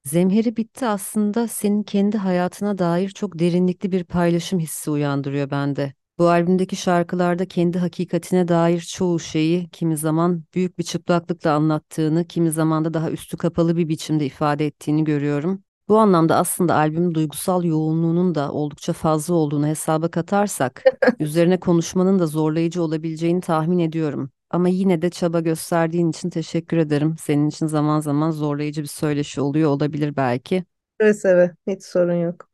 Zemheri 0.06 0.56
bitti 0.58 0.86
aslında 0.86 1.48
senin 1.48 1.84
kendi 1.84 2.18
hayatına 2.18 2.78
dair 2.78 3.10
çok 3.10 3.40
derinlikli 3.40 3.92
bir 3.92 4.04
paylaşım 4.04 4.60
hissi 4.60 4.92
uyandırıyor 4.92 5.52
bende. 5.52 5.94
Bu 6.18 6.30
albümdeki 6.30 6.76
şarkılarda 6.76 7.46
kendi 7.48 7.80
hakikatine 7.80 8.48
dair 8.48 8.82
çoğu 8.82 9.20
şeyi 9.20 9.70
kimi 9.70 9.98
zaman 9.98 10.44
büyük 10.56 10.78
bir 10.80 10.84
çıplaklıkla 10.84 11.52
anlattığını, 11.54 12.26
kimi 12.26 12.52
zaman 12.52 12.86
da 12.86 12.94
daha 12.94 13.12
üstü 13.12 13.38
kapalı 13.38 13.78
bir 13.78 13.90
biçimde 13.90 14.26
ifade 14.26 14.66
ettiğini 14.66 15.04
görüyorum. 15.04 15.64
Bu 15.88 15.98
anlamda 15.98 16.36
aslında 16.36 16.76
albümün 16.76 17.14
duygusal 17.14 17.64
yoğunluğunun 17.64 18.36
da 18.36 18.52
oldukça 18.52 18.94
fazla 18.94 19.34
olduğunu 19.34 19.68
hesaba 19.68 20.12
katarsak, 20.12 20.84
üzerine 21.20 21.60
konuşmanın 21.60 22.20
da 22.20 22.28
zorlayıcı 22.28 22.84
olabileceğini 22.84 23.42
tahmin 23.42 23.80
ediyorum. 23.80 24.32
Ama 24.50 24.70
yine 24.70 25.02
de 25.02 25.10
çaba 25.10 25.40
gösterdiğin 25.40 26.10
için 26.10 26.30
teşekkür 26.30 26.78
ederim. 26.78 27.16
Senin 27.20 27.50
için 27.50 27.68
zaman 27.68 28.00
zaman 28.00 28.32
zorlayıcı 28.32 28.82
bir 28.82 28.88
söyleşi 28.88 29.42
oluyor 29.42 29.70
olabilir 29.70 30.16
belki. 30.16 30.64
Seve 31.02 31.14
seve, 31.14 31.56
hiç 31.68 31.84
sorun 31.84 32.14
yok. 32.14 32.50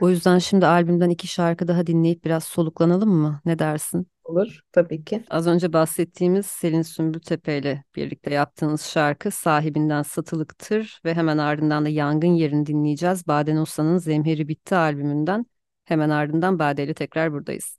O 0.00 0.10
yüzden 0.10 0.38
şimdi 0.38 0.66
albümden 0.66 1.10
iki 1.10 1.26
şarkı 1.26 1.68
daha 1.68 1.86
dinleyip 1.86 2.24
biraz 2.24 2.44
soluklanalım 2.44 3.10
mı? 3.10 3.40
Ne 3.44 3.58
dersin? 3.58 4.06
Olur, 4.24 4.60
tabii 4.72 5.04
ki. 5.04 5.24
Az 5.30 5.46
önce 5.46 5.72
bahsettiğimiz 5.72 6.46
Selin 6.46 6.82
Sümbültepe 6.82 7.58
ile 7.58 7.84
birlikte 7.96 8.34
yaptığınız 8.34 8.82
şarkı 8.82 9.30
sahibinden 9.30 10.02
Satılıktır 10.02 11.00
ve 11.04 11.14
hemen 11.14 11.38
ardından 11.38 11.84
da 11.84 11.88
Yangın 11.88 12.28
Yerini 12.28 12.66
dinleyeceğiz. 12.66 13.26
Bade 13.26 13.54
Nussa'nın 13.54 13.98
Zemheri 13.98 14.48
Bitti 14.48 14.74
albümünden. 14.74 15.46
Hemen 15.84 16.10
ardından 16.10 16.58
Bade 16.58 16.84
ile 16.84 16.94
tekrar 16.94 17.32
buradayız. 17.32 17.77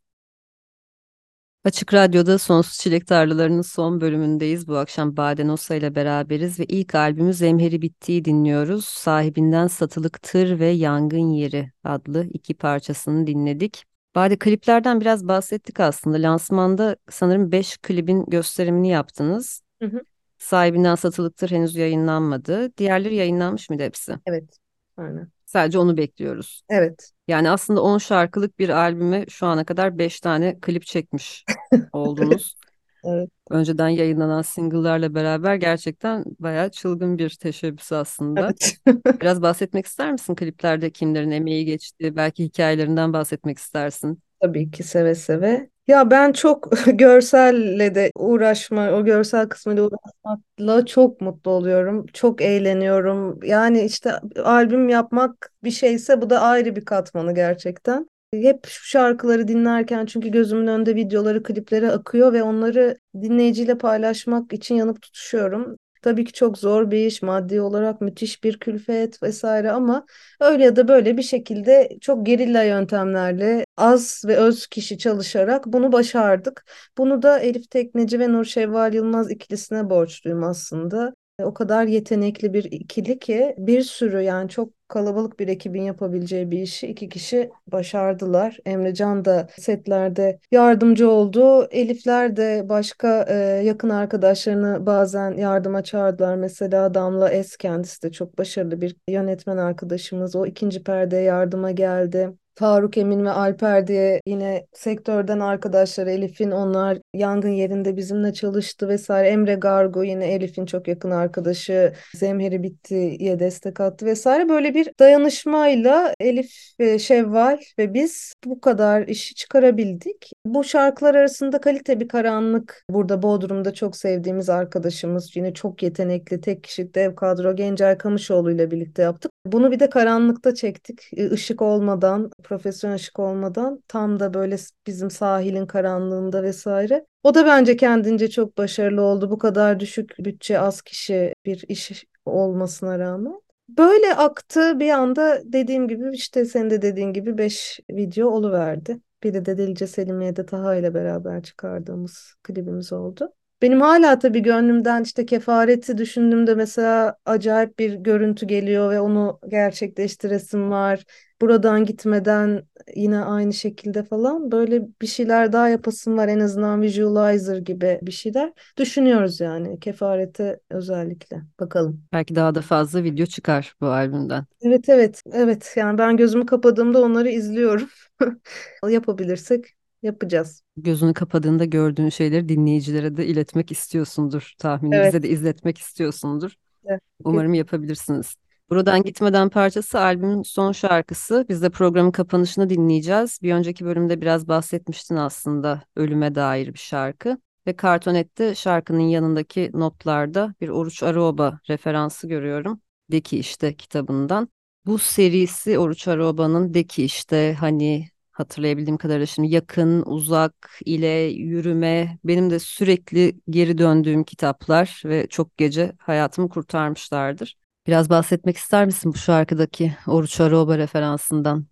Açık 1.63 1.93
Radyo'da 1.93 2.37
Sonsuz 2.37 2.77
Çilek 2.77 3.07
Tarlaları'nın 3.07 3.61
son 3.61 4.01
bölümündeyiz. 4.01 4.67
Bu 4.67 4.77
akşam 4.77 5.17
Bade 5.17 5.47
Nosa 5.47 5.75
ile 5.75 5.95
beraberiz 5.95 6.59
ve 6.59 6.65
ilk 6.65 6.95
albümü 6.95 7.33
Zemheri 7.33 7.81
Bittiği 7.81 8.25
dinliyoruz. 8.25 8.85
Sahibinden 8.85 9.67
Satılık 9.67 10.21
Tır 10.21 10.59
ve 10.59 10.67
Yangın 10.67 11.29
Yeri 11.29 11.71
adlı 11.83 12.25
iki 12.33 12.53
parçasını 12.53 13.27
dinledik. 13.27 13.83
Bade 14.15 14.39
kliplerden 14.39 15.01
biraz 15.01 15.27
bahsettik 15.27 15.79
aslında. 15.79 16.17
Lansmanda 16.17 16.95
sanırım 17.09 17.51
5 17.51 17.77
klibin 17.77 18.25
gösterimini 18.25 18.89
yaptınız. 18.89 19.61
Hı 19.81 19.87
hı. 19.87 20.01
Sahibinden 20.37 20.95
Satılıktır 20.95 21.51
henüz 21.51 21.75
yayınlanmadı. 21.75 22.77
Diğerleri 22.77 23.15
yayınlanmış 23.15 23.69
mıydı 23.69 23.83
hepsi? 23.83 24.15
Evet. 24.25 24.57
Aynen. 24.99 25.31
Sadece 25.45 25.79
onu 25.79 25.97
bekliyoruz. 25.97 26.63
Evet. 26.69 27.11
Yani 27.27 27.49
aslında 27.49 27.81
10 27.81 27.97
şarkılık 27.97 28.59
bir 28.59 28.69
albüme 28.69 29.25
şu 29.29 29.45
ana 29.45 29.63
kadar 29.65 29.97
5 29.97 30.19
tane 30.19 30.59
klip 30.59 30.85
çekmiş 30.85 31.45
oldunuz. 31.93 32.55
Evet. 33.03 33.29
Önceden 33.49 33.89
yayınlanan 33.89 34.41
single'larla 34.41 35.15
beraber 35.15 35.55
gerçekten 35.55 36.23
bayağı 36.39 36.71
çılgın 36.71 37.17
bir 37.17 37.29
teşebbüs 37.29 37.91
aslında. 37.91 38.41
Evet. 38.41 38.77
Biraz 39.21 39.41
bahsetmek 39.41 39.85
ister 39.85 40.11
misin 40.11 40.35
kliplerde 40.35 40.89
kimlerin 40.89 41.31
emeği 41.31 41.65
geçti? 41.65 42.15
Belki 42.15 42.43
hikayelerinden 42.43 43.13
bahsetmek 43.13 43.57
istersin. 43.57 44.21
Tabii 44.39 44.71
ki 44.71 44.83
seve 44.83 45.15
seve. 45.15 45.69
Ya 45.89 46.11
ben 46.11 46.31
çok 46.31 46.71
görselle 46.87 47.95
de 47.95 48.11
uğraşma, 48.15 48.91
o 48.91 49.05
görsel 49.05 49.49
kısmıyla 49.49 49.83
uğraşmakla 49.83 50.85
çok 50.85 51.21
mutlu 51.21 51.51
oluyorum. 51.51 52.05
Çok 52.13 52.41
eğleniyorum. 52.41 53.39
Yani 53.43 53.81
işte 53.81 54.11
albüm 54.43 54.89
yapmak 54.89 55.51
bir 55.63 55.71
şeyse 55.71 56.21
bu 56.21 56.29
da 56.29 56.41
ayrı 56.41 56.75
bir 56.75 56.85
katmanı 56.85 57.35
gerçekten. 57.35 58.07
Hep 58.33 58.67
şu 58.67 58.85
şarkıları 58.85 59.47
dinlerken 59.47 60.05
çünkü 60.05 60.29
gözümün 60.29 60.67
önünde 60.67 60.95
videoları, 60.95 61.43
klipleri 61.43 61.91
akıyor 61.91 62.33
ve 62.33 62.43
onları 62.43 62.97
dinleyiciyle 63.21 63.77
paylaşmak 63.77 64.53
için 64.53 64.75
yanıp 64.75 65.01
tutuşuyorum. 65.01 65.77
Tabii 66.01 66.25
ki 66.25 66.33
çok 66.33 66.57
zor 66.57 66.91
bir 66.91 67.05
iş, 67.05 67.21
maddi 67.21 67.61
olarak 67.61 68.01
müthiş 68.01 68.43
bir 68.43 68.59
külfet 68.59 69.23
vesaire 69.23 69.71
ama 69.71 70.05
öyle 70.39 70.63
ya 70.63 70.75
da 70.75 70.87
böyle 70.87 71.17
bir 71.17 71.21
şekilde 71.23 71.97
çok 72.01 72.25
gerilla 72.25 72.63
yöntemlerle 72.63 73.65
az 73.77 74.23
ve 74.27 74.35
öz 74.37 74.67
kişi 74.67 74.97
çalışarak 74.97 75.65
bunu 75.67 75.91
başardık. 75.91 76.65
Bunu 76.97 77.21
da 77.21 77.39
Elif 77.39 77.69
Tekneci 77.71 78.19
ve 78.19 78.33
Nur 78.33 78.45
Şevval 78.45 78.93
Yılmaz 78.93 79.31
ikilisine 79.31 79.89
borçluyum 79.89 80.43
aslında. 80.43 81.13
O 81.43 81.53
kadar 81.53 81.85
yetenekli 81.85 82.53
bir 82.53 82.63
ikili 82.63 83.19
ki 83.19 83.55
bir 83.57 83.81
sürü 83.81 84.21
yani 84.21 84.49
çok 84.49 84.78
kalabalık 84.89 85.39
bir 85.39 85.47
ekibin 85.47 85.81
yapabileceği 85.81 86.51
bir 86.51 86.59
işi 86.61 86.87
iki 86.87 87.09
kişi 87.09 87.51
başardılar. 87.67 88.57
Emrecan 88.65 89.25
da 89.25 89.47
setlerde 89.59 90.39
yardımcı 90.51 91.09
oldu. 91.09 91.67
Elifler 91.71 92.35
de 92.35 92.65
başka 92.69 93.25
e, 93.29 93.35
yakın 93.65 93.89
arkadaşlarını 93.89 94.85
bazen 94.85 95.31
yardıma 95.37 95.83
çağırdılar. 95.83 96.35
Mesela 96.35 96.93
Damla 96.93 97.29
Es 97.29 97.57
kendisi 97.57 98.03
de 98.03 98.11
çok 98.11 98.37
başarılı 98.37 98.81
bir 98.81 98.95
yönetmen 99.09 99.57
arkadaşımız. 99.57 100.35
O 100.35 100.45
ikinci 100.45 100.83
perdeye 100.83 101.23
yardıma 101.23 101.71
geldi. 101.71 102.29
Faruk 102.59 102.97
Emin 102.97 103.25
ve 103.25 103.29
Alper 103.29 103.87
diye 103.87 104.21
yine 104.25 104.65
sektörden 104.73 105.39
arkadaşlar 105.39 106.07
Elif'in 106.07 106.51
onlar 106.51 106.97
yangın 107.13 107.49
yerinde 107.49 107.97
bizimle 107.97 108.33
çalıştı 108.33 108.87
vesaire. 108.87 109.27
Emre 109.27 109.55
Gargo 109.55 110.03
yine 110.03 110.25
Elif'in 110.25 110.65
çok 110.65 110.87
yakın 110.87 111.11
arkadaşı 111.11 111.93
Zemheri 112.15 112.63
Bitti'ye 112.63 113.39
destek 113.39 113.79
attı 113.79 114.05
vesaire. 114.05 114.49
Böyle 114.49 114.73
bir 114.73 114.89
dayanışmayla 114.99 116.13
Elif 116.19 116.51
ve 116.79 116.99
Şevval 116.99 117.57
ve 117.79 117.93
biz 117.93 118.33
bu 118.45 118.61
kadar 118.61 119.07
işi 119.07 119.35
çıkarabildik. 119.35 120.31
Bu 120.45 120.63
şarkılar 120.63 121.15
arasında 121.15 121.61
kalite 121.61 121.99
bir 121.99 122.07
karanlık. 122.07 122.85
Burada 122.89 123.21
Bodrum'da 123.21 123.73
çok 123.73 123.95
sevdiğimiz 123.95 124.49
arkadaşımız 124.49 125.35
yine 125.35 125.53
çok 125.53 125.83
yetenekli 125.83 126.41
tek 126.41 126.63
kişilik 126.63 126.95
dev 126.95 127.15
kadro 127.15 127.55
Gencay 127.55 127.97
Kamışoğlu 127.97 128.51
ile 128.51 128.71
birlikte 128.71 129.01
yaptık. 129.01 129.31
Bunu 129.45 129.71
bir 129.71 129.79
de 129.79 129.89
karanlıkta 129.89 130.55
çektik. 130.55 131.01
Işık 131.13 131.61
olmadan, 131.61 132.29
profesyonel 132.49 132.95
ışık 132.95 133.19
olmadan 133.19 133.83
tam 133.87 134.19
da 134.19 134.33
böyle 134.33 134.55
bizim 134.87 135.11
sahilin 135.11 135.65
karanlığında 135.65 136.43
vesaire. 136.43 137.05
O 137.23 137.35
da 137.35 137.45
bence 137.45 137.77
kendince 137.77 138.29
çok 138.29 138.57
başarılı 138.57 139.01
oldu. 139.01 139.31
Bu 139.31 139.37
kadar 139.37 139.79
düşük 139.79 140.15
bütçe, 140.19 140.59
az 140.59 140.81
kişi 140.81 141.33
bir 141.45 141.65
iş 141.67 142.05
olmasına 142.25 142.99
rağmen. 142.99 143.41
Böyle 143.69 144.15
aktı 144.15 144.79
bir 144.79 144.89
anda 144.89 145.41
dediğim 145.45 145.87
gibi 145.87 146.09
işte 146.13 146.45
senin 146.45 146.69
de 146.69 146.81
dediğin 146.81 147.13
gibi 147.13 147.37
5 147.37 147.79
video 147.91 148.29
oluverdi. 148.29 148.99
Biri 149.23 149.45
de 149.45 149.57
Delice 149.57 149.87
Selimiye'de 149.87 150.45
Taha 150.45 150.75
ile 150.75 150.93
beraber 150.93 151.43
çıkardığımız 151.43 152.35
klibimiz 152.43 152.93
oldu. 152.93 153.33
Benim 153.61 153.81
hala 153.81 154.19
tabii 154.19 154.41
gönlümden 154.41 155.03
işte 155.03 155.25
kefareti 155.25 155.97
düşündüğümde 155.97 156.55
mesela 156.55 157.15
acayip 157.25 157.79
bir 157.79 157.93
görüntü 157.93 158.47
geliyor 158.47 158.91
ve 158.91 158.99
onu 158.99 159.39
gerçekleştiresim 159.47 160.71
var. 160.71 161.03
Buradan 161.41 161.85
gitmeden 161.85 162.63
yine 162.95 163.17
aynı 163.19 163.53
şekilde 163.53 164.03
falan 164.03 164.51
böyle 164.51 164.81
bir 165.01 165.07
şeyler 165.07 165.53
daha 165.53 165.69
yapasım 165.69 166.17
var 166.17 166.27
en 166.27 166.39
azından 166.39 166.81
visualizer 166.81 167.57
gibi 167.57 167.99
bir 168.01 168.11
şeyler. 168.11 168.53
Düşünüyoruz 168.77 169.39
yani 169.39 169.79
kefarete 169.79 170.59
özellikle. 170.69 171.41
Bakalım. 171.59 172.03
Belki 172.13 172.35
daha 172.35 172.55
da 172.55 172.61
fazla 172.61 173.03
video 173.03 173.25
çıkar 173.25 173.75
bu 173.81 173.87
albümden. 173.87 174.45
Evet 174.61 174.89
evet 174.89 175.23
evet 175.31 175.73
yani 175.75 175.97
ben 175.97 176.17
gözümü 176.17 176.45
kapadığımda 176.45 177.01
onları 177.01 177.29
izliyorum. 177.29 177.89
Yapabilirsek 178.89 179.65
yapacağız. 180.03 180.63
Gözünü 180.77 181.13
kapadığında 181.13 181.65
gördüğün 181.65 182.09
şeyleri 182.09 182.49
dinleyicilere 182.49 183.17
de 183.17 183.25
iletmek 183.25 183.71
istiyorsundur 183.71 184.53
tahmini. 184.57 184.95
Evet. 184.95 185.07
Bize 185.07 185.23
de 185.23 185.29
izletmek 185.29 185.77
istiyorsundur. 185.77 186.53
Evet. 186.85 187.01
Umarım 187.23 187.53
yapabilirsiniz. 187.53 188.35
Buradan 188.69 189.03
gitmeden 189.03 189.49
parçası 189.49 189.99
albümün 189.99 190.43
son 190.43 190.71
şarkısı. 190.71 191.45
Biz 191.49 191.61
de 191.61 191.69
programın 191.69 192.11
kapanışını 192.11 192.69
dinleyeceğiz. 192.69 193.39
Bir 193.43 193.53
önceki 193.53 193.85
bölümde 193.85 194.21
biraz 194.21 194.47
bahsetmiştin 194.47 195.15
aslında 195.15 195.81
ölüme 195.95 196.35
dair 196.35 196.73
bir 196.73 196.79
şarkı. 196.79 197.37
Ve 197.67 197.75
Kartonet'te 197.75 198.55
şarkının 198.55 198.99
yanındaki 198.99 199.71
notlarda 199.73 200.55
bir 200.61 200.69
Oruç 200.69 201.03
Aruoba 201.03 201.59
referansı 201.69 202.27
görüyorum. 202.27 202.81
De 203.11 203.21
ki 203.21 203.39
işte 203.39 203.73
kitabından. 203.73 204.49
Bu 204.85 204.97
serisi 204.97 205.79
Oruç 205.79 206.07
Aroba'nın 206.07 206.73
de 206.73 206.83
ki 206.83 207.03
işte 207.03 207.55
hani 207.59 208.09
hatırlayabildiğim 208.39 208.97
kadarıyla 208.97 209.25
şimdi 209.25 209.53
yakın, 209.55 210.03
uzak, 210.05 210.79
ile, 210.85 211.07
yürüme 211.23 212.19
benim 212.23 212.49
de 212.49 212.59
sürekli 212.59 213.39
geri 213.49 213.77
döndüğüm 213.77 214.23
kitaplar 214.23 215.01
ve 215.05 215.27
çok 215.27 215.57
gece 215.57 215.93
hayatımı 215.99 216.49
kurtarmışlardır. 216.49 217.57
Biraz 217.87 218.09
bahsetmek 218.09 218.57
ister 218.57 218.85
misin 218.85 219.13
bu 219.13 219.17
şarkıdaki 219.17 219.95
Oruç 220.07 220.39
Aruoba 220.41 220.77
referansından? 220.77 221.67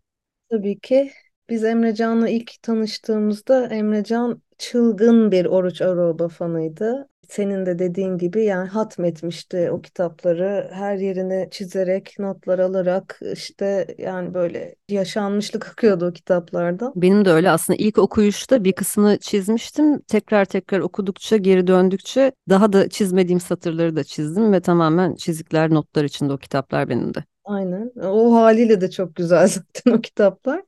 Tabii 0.51 0.80
ki. 0.80 1.12
Biz 1.49 1.63
Emrecan'la 1.63 2.30
ilk 2.30 2.62
tanıştığımızda 2.62 3.67
Emrecan 3.67 4.41
çılgın 4.57 5.31
bir 5.31 5.45
Oruç 5.45 5.81
Aruoba 5.81 6.27
fanıydı. 6.27 7.09
Senin 7.29 7.65
de 7.65 7.79
dediğin 7.79 8.17
gibi 8.17 8.43
yani 8.43 8.69
hatmetmişti 8.69 9.71
o 9.71 9.81
kitapları 9.81 10.69
her 10.73 10.95
yerine 10.95 11.47
çizerek, 11.51 12.15
notlar 12.19 12.59
alarak 12.59 13.19
işte 13.33 13.95
yani 13.97 14.33
böyle 14.33 14.75
yaşanmışlık 14.89 15.67
akıyordu 15.71 16.07
o 16.07 16.13
kitaplardan. 16.13 16.93
Benim 16.95 17.25
de 17.25 17.31
öyle 17.31 17.49
aslında 17.49 17.77
ilk 17.77 17.97
okuyuşta 17.97 18.63
bir 18.63 18.73
kısmını 18.73 19.17
çizmiştim. 19.19 19.99
Tekrar 19.99 20.45
tekrar 20.45 20.79
okudukça, 20.79 21.37
geri 21.37 21.67
döndükçe 21.67 22.31
daha 22.49 22.73
da 22.73 22.89
çizmediğim 22.89 23.39
satırları 23.39 23.95
da 23.95 24.03
çizdim 24.03 24.53
ve 24.53 24.61
tamamen 24.61 25.15
çizikler, 25.15 25.69
notlar 25.69 26.03
içinde 26.03 26.33
o 26.33 26.37
kitaplar 26.37 26.89
benim 26.89 27.13
de. 27.13 27.23
Aynen. 27.47 27.91
O 28.03 28.33
haliyle 28.36 28.81
de 28.81 28.89
çok 28.91 29.15
güzel 29.15 29.47
zaten 29.47 29.91
o 29.91 30.01
kitaplar. 30.01 30.62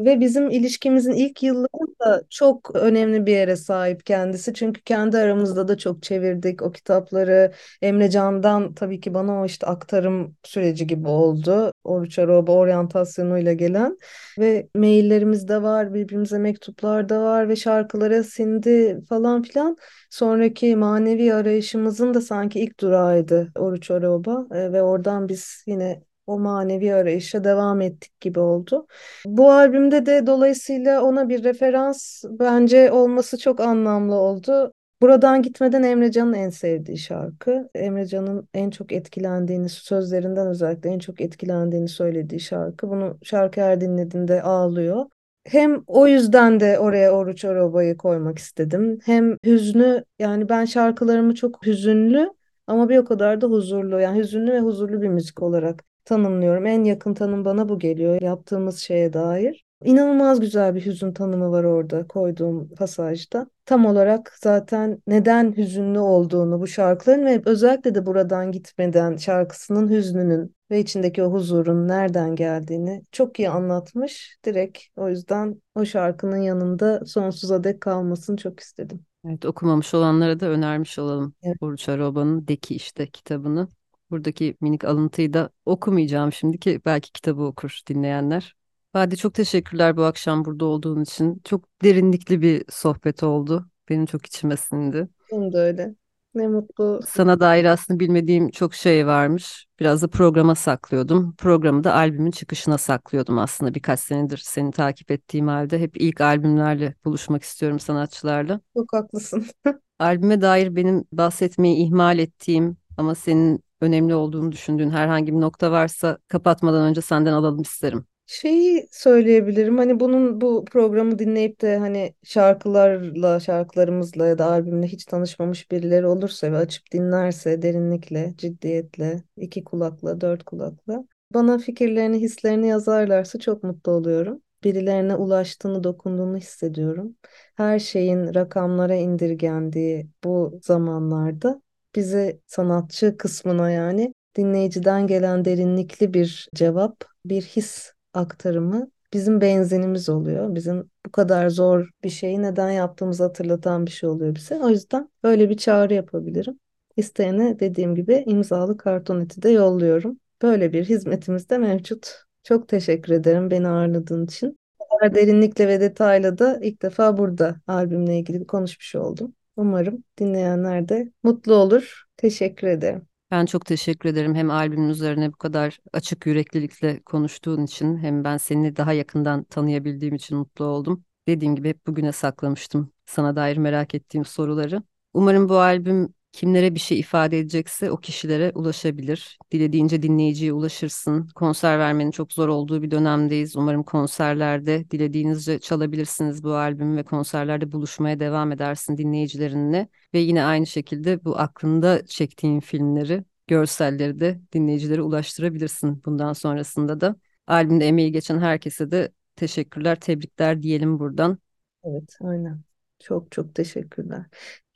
Ve 0.00 0.20
bizim 0.20 0.50
ilişkimizin 0.50 1.12
ilk 1.12 1.42
yıllarında 1.42 2.22
çok 2.30 2.76
önemli 2.76 3.26
bir 3.26 3.32
yere 3.32 3.56
sahip 3.56 4.06
kendisi. 4.06 4.54
Çünkü 4.54 4.80
kendi 4.82 5.18
aramızda 5.18 5.68
da 5.68 5.78
çok 5.78 6.02
çevirdik 6.02 6.62
o 6.62 6.72
kitapları. 6.72 7.52
Emre 7.82 8.10
Can'dan 8.10 8.74
tabii 8.74 9.00
ki 9.00 9.14
bana 9.14 9.40
o 9.42 9.46
işte 9.46 9.66
aktarım 9.66 10.36
süreci 10.44 10.86
gibi 10.86 11.08
oldu. 11.08 11.72
Oruç 11.84 12.18
Aroba 12.18 12.52
oryantasyonuyla 12.52 13.52
gelen. 13.52 13.98
Ve 14.38 14.68
maillerimiz 14.76 15.48
de 15.48 15.62
var, 15.62 15.94
birbirimize 15.94 16.38
mektuplar 16.38 17.08
da 17.08 17.22
var 17.22 17.48
ve 17.48 17.56
şarkılara 17.56 18.22
sindi 18.22 19.00
falan 19.08 19.42
filan. 19.42 19.76
Sonraki 20.10 20.76
manevi 20.76 21.34
arayışımızın 21.34 22.14
da 22.14 22.20
sanki 22.20 22.60
ilk 22.60 22.80
durağıydı 22.80 23.52
Oruç 23.58 23.90
Aroba. 23.90 24.46
E, 24.54 24.72
ve 24.72 24.82
oradan 24.82 25.28
biz 25.28 25.64
yine 25.66 26.02
o 26.26 26.38
manevi 26.38 26.94
arayışa 26.94 27.44
devam 27.44 27.80
ettik 27.80 28.20
gibi 28.20 28.40
oldu. 28.40 28.86
Bu 29.26 29.50
albümde 29.50 30.06
de 30.06 30.26
dolayısıyla 30.26 31.02
ona 31.02 31.28
bir 31.28 31.44
referans 31.44 32.24
bence 32.30 32.92
olması 32.92 33.38
çok 33.38 33.60
anlamlı 33.60 34.14
oldu. 34.14 34.72
Buradan 35.02 35.42
gitmeden 35.42 35.82
Emrecan'ın 35.82 36.32
en 36.32 36.50
sevdiği 36.50 36.98
şarkı. 36.98 37.68
Emrecan'ın 37.74 38.48
en 38.54 38.70
çok 38.70 38.92
etkilendiğini, 38.92 39.68
sözlerinden 39.68 40.46
özellikle 40.46 40.90
en 40.90 40.98
çok 40.98 41.20
etkilendiğini 41.20 41.88
söylediği 41.88 42.40
şarkı. 42.40 42.90
Bunu 42.90 43.18
şarkı 43.22 43.60
her 43.60 43.80
dinlediğinde 43.80 44.42
ağlıyor. 44.42 45.06
Hem 45.44 45.82
o 45.86 46.06
yüzden 46.06 46.60
de 46.60 46.78
oraya 46.78 47.12
Oruç 47.12 47.44
Aroba'yı 47.44 47.96
koymak 47.96 48.38
istedim. 48.38 48.98
Hem 49.04 49.36
hüznü, 49.46 50.04
yani 50.18 50.48
ben 50.48 50.64
şarkılarımı 50.64 51.34
çok 51.34 51.66
hüzünlü 51.66 52.30
ama 52.66 52.88
bir 52.88 52.98
o 52.98 53.04
kadar 53.04 53.40
da 53.40 53.46
huzurlu. 53.46 54.00
Yani 54.00 54.18
hüzünlü 54.18 54.52
ve 54.52 54.60
huzurlu 54.60 55.02
bir 55.02 55.08
müzik 55.08 55.42
olarak 55.42 55.84
tanımlıyorum. 56.06 56.66
En 56.66 56.84
yakın 56.84 57.14
tanım 57.14 57.44
bana 57.44 57.68
bu 57.68 57.78
geliyor 57.78 58.22
yaptığımız 58.22 58.78
şeye 58.78 59.12
dair. 59.12 59.66
İnanılmaz 59.84 60.40
güzel 60.40 60.74
bir 60.74 60.86
hüzün 60.86 61.12
tanımı 61.12 61.50
var 61.50 61.64
orada 61.64 62.06
koyduğum 62.06 62.68
pasajda. 62.68 63.50
Tam 63.64 63.86
olarak 63.86 64.34
zaten 64.42 65.02
neden 65.06 65.56
hüzünlü 65.56 65.98
olduğunu 65.98 66.60
bu 66.60 66.66
şarkıların 66.66 67.26
ve 67.26 67.42
özellikle 67.44 67.94
de 67.94 68.06
buradan 68.06 68.52
gitmeden 68.52 69.16
şarkısının 69.16 69.90
hüznünün 69.90 70.56
ve 70.70 70.80
içindeki 70.80 71.22
o 71.22 71.32
huzurun 71.32 71.88
nereden 71.88 72.36
geldiğini 72.36 73.02
çok 73.12 73.38
iyi 73.38 73.50
anlatmış. 73.50 74.38
Direkt 74.44 74.78
o 74.96 75.08
yüzden 75.08 75.62
o 75.74 75.84
şarkının 75.84 76.36
yanında 76.36 77.06
sonsuza 77.06 77.64
dek 77.64 77.80
kalmasını 77.80 78.36
çok 78.36 78.60
istedim. 78.60 79.04
Evet, 79.28 79.44
okumamış 79.44 79.94
olanlara 79.94 80.40
da 80.40 80.46
önermiş 80.46 80.98
olalım. 80.98 81.34
Evet. 81.42 81.60
Burç 81.60 81.88
Aroba'nın 81.88 82.48
Deki 82.48 82.74
işte 82.74 83.06
kitabını. 83.06 83.68
Buradaki 84.10 84.56
minik 84.60 84.84
alıntıyı 84.84 85.32
da 85.32 85.50
okumayacağım 85.66 86.32
şimdi 86.32 86.58
ki 86.58 86.80
belki 86.84 87.12
kitabı 87.12 87.42
okur 87.42 87.80
dinleyenler. 87.88 88.54
Bade 88.94 89.16
çok 89.16 89.34
teşekkürler 89.34 89.96
bu 89.96 90.04
akşam 90.04 90.44
burada 90.44 90.64
olduğun 90.64 91.02
için. 91.02 91.40
Çok 91.44 91.64
derinlikli 91.82 92.42
bir 92.42 92.64
sohbet 92.70 93.22
oldu. 93.22 93.70
Benim 93.88 94.06
çok 94.06 94.26
içime 94.26 94.56
sindi. 94.56 95.08
Benim 95.32 95.52
de 95.52 95.58
öyle. 95.58 95.94
Ne 96.34 96.48
mutlu. 96.48 97.00
Sana 97.06 97.40
dair 97.40 97.64
aslında 97.64 98.00
bilmediğim 98.00 98.50
çok 98.50 98.74
şey 98.74 99.06
varmış. 99.06 99.66
Biraz 99.80 100.02
da 100.02 100.08
programa 100.08 100.54
saklıyordum. 100.54 101.34
Programı 101.38 101.84
da 101.84 101.94
albümün 101.94 102.30
çıkışına 102.30 102.78
saklıyordum 102.78 103.38
aslında. 103.38 103.74
Birkaç 103.74 104.00
senedir 104.00 104.38
seni 104.38 104.70
takip 104.70 105.10
ettiğim 105.10 105.48
halde 105.48 105.78
hep 105.80 105.96
ilk 105.96 106.20
albümlerle 106.20 106.94
buluşmak 107.04 107.42
istiyorum 107.42 107.80
sanatçılarla. 107.80 108.60
Çok 108.74 108.92
haklısın. 108.92 109.46
Albüme 109.98 110.40
dair 110.40 110.76
benim 110.76 111.04
bahsetmeyi 111.12 111.86
ihmal 111.86 112.18
ettiğim 112.18 112.76
ama 112.96 113.14
senin 113.14 113.60
önemli 113.80 114.14
olduğunu 114.14 114.52
düşündüğün 114.52 114.90
herhangi 114.90 115.32
bir 115.32 115.40
nokta 115.40 115.72
varsa 115.72 116.18
kapatmadan 116.28 116.88
önce 116.88 117.00
senden 117.00 117.32
alalım 117.32 117.62
isterim. 117.62 118.06
Şeyi 118.26 118.88
söyleyebilirim 118.90 119.78
hani 119.78 120.00
bunun 120.00 120.40
bu 120.40 120.64
programı 120.64 121.18
dinleyip 121.18 121.60
de 121.60 121.78
hani 121.78 122.14
şarkılarla 122.24 123.40
şarkılarımızla 123.40 124.26
ya 124.26 124.38
da 124.38 124.46
albümle 124.46 124.86
hiç 124.86 125.04
tanışmamış 125.04 125.70
birileri 125.70 126.06
olursa 126.06 126.52
ve 126.52 126.56
açıp 126.56 126.92
dinlerse 126.92 127.62
derinlikle, 127.62 128.34
ciddiyetle, 128.36 129.22
iki 129.36 129.64
kulakla, 129.64 130.20
dört 130.20 130.44
kulakla 130.44 131.04
bana 131.34 131.58
fikirlerini, 131.58 132.20
hislerini 132.20 132.68
yazarlarsa 132.68 133.38
çok 133.38 133.62
mutlu 133.62 133.92
oluyorum. 133.92 134.42
Birilerine 134.64 135.14
ulaştığını, 135.16 135.84
dokunduğunu 135.84 136.36
hissediyorum. 136.36 137.16
Her 137.56 137.78
şeyin 137.78 138.34
rakamlara 138.34 138.94
indirgendiği 138.94 140.08
bu 140.24 140.60
zamanlarda 140.62 141.62
bize 141.96 142.40
sanatçı 142.46 143.16
kısmına 143.16 143.70
yani 143.70 144.14
dinleyiciden 144.36 145.06
gelen 145.06 145.44
derinlikli 145.44 146.14
bir 146.14 146.48
cevap, 146.54 147.04
bir 147.24 147.42
his 147.42 147.92
aktarımı 148.14 148.90
bizim 149.12 149.40
benzinimiz 149.40 150.08
oluyor. 150.08 150.54
Bizim 150.54 150.90
bu 151.06 151.10
kadar 151.12 151.48
zor 151.48 151.90
bir 152.04 152.10
şeyi 152.10 152.42
neden 152.42 152.70
yaptığımızı 152.70 153.22
hatırlatan 153.22 153.86
bir 153.86 153.90
şey 153.90 154.08
oluyor 154.08 154.34
bize. 154.34 154.56
O 154.56 154.68
yüzden 154.68 155.08
böyle 155.22 155.50
bir 155.50 155.56
çağrı 155.56 155.94
yapabilirim. 155.94 156.60
İsteyene 156.96 157.60
dediğim 157.60 157.94
gibi 157.94 158.24
imzalı 158.26 158.76
kartoneti 158.76 159.42
de 159.42 159.50
yolluyorum. 159.50 160.20
Böyle 160.42 160.72
bir 160.72 160.84
hizmetimiz 160.84 161.50
de 161.50 161.58
mevcut. 161.58 162.14
Çok 162.42 162.68
teşekkür 162.68 163.12
ederim 163.12 163.50
beni 163.50 163.68
ağırladığın 163.68 164.24
için. 164.24 164.58
Bu 164.80 164.84
kadar 164.88 165.14
derinlikle 165.14 165.68
ve 165.68 165.80
detayla 165.80 166.38
da 166.38 166.58
ilk 166.62 166.82
defa 166.82 167.16
burada 167.16 167.56
albümle 167.66 168.18
ilgili 168.18 168.46
konuşmuş 168.46 168.94
oldum. 168.94 169.34
Umarım 169.56 170.04
dinleyenler 170.18 170.88
de 170.88 171.12
mutlu 171.22 171.54
olur. 171.54 172.04
Teşekkür 172.16 172.66
ederim. 172.66 173.08
Ben 173.30 173.46
çok 173.46 173.66
teşekkür 173.66 174.08
ederim 174.08 174.34
hem 174.34 174.50
albümün 174.50 174.88
üzerine 174.88 175.32
bu 175.32 175.36
kadar 175.36 175.78
açık 175.92 176.26
yüreklilikle 176.26 177.02
konuştuğun 177.02 177.64
için 177.64 177.98
hem 177.98 178.24
ben 178.24 178.36
seni 178.36 178.76
daha 178.76 178.92
yakından 178.92 179.44
tanıyabildiğim 179.44 180.14
için 180.14 180.38
mutlu 180.38 180.64
oldum. 180.64 181.04
Dediğim 181.28 181.56
gibi 181.56 181.68
hep 181.68 181.86
bugüne 181.86 182.12
saklamıştım 182.12 182.92
sana 183.06 183.36
dair 183.36 183.56
merak 183.56 183.94
ettiğim 183.94 184.24
soruları. 184.24 184.82
Umarım 185.14 185.48
bu 185.48 185.58
albüm 185.58 186.14
kimlere 186.32 186.74
bir 186.74 186.80
şey 186.80 187.00
ifade 187.00 187.38
edecekse 187.38 187.90
o 187.90 187.96
kişilere 187.96 188.52
ulaşabilir. 188.54 189.38
Dilediğince 189.52 190.02
dinleyiciye 190.02 190.52
ulaşırsın. 190.52 191.28
Konser 191.34 191.78
vermenin 191.78 192.10
çok 192.10 192.32
zor 192.32 192.48
olduğu 192.48 192.82
bir 192.82 192.90
dönemdeyiz. 192.90 193.56
Umarım 193.56 193.82
konserlerde 193.82 194.90
dilediğinizce 194.90 195.58
çalabilirsiniz 195.58 196.44
bu 196.44 196.54
albümü 196.54 196.96
ve 196.96 197.02
konserlerde 197.04 197.72
buluşmaya 197.72 198.20
devam 198.20 198.52
edersin 198.52 198.96
dinleyicilerinle. 198.96 199.88
Ve 200.14 200.18
yine 200.18 200.44
aynı 200.44 200.66
şekilde 200.66 201.24
bu 201.24 201.38
aklında 201.38 202.06
çektiğin 202.06 202.60
filmleri, 202.60 203.24
görselleri 203.46 204.20
de 204.20 204.40
dinleyicilere 204.52 205.02
ulaştırabilirsin 205.02 206.02
bundan 206.04 206.32
sonrasında 206.32 207.00
da. 207.00 207.16
Albümde 207.46 207.86
emeği 207.88 208.12
geçen 208.12 208.38
herkese 208.40 208.90
de 208.90 209.12
teşekkürler, 209.36 210.00
tebrikler 210.00 210.62
diyelim 210.62 210.98
buradan. 210.98 211.38
Evet, 211.84 212.16
aynen. 212.20 212.65
Çok 212.98 213.32
çok 213.32 213.54
teşekkürler. 213.54 214.26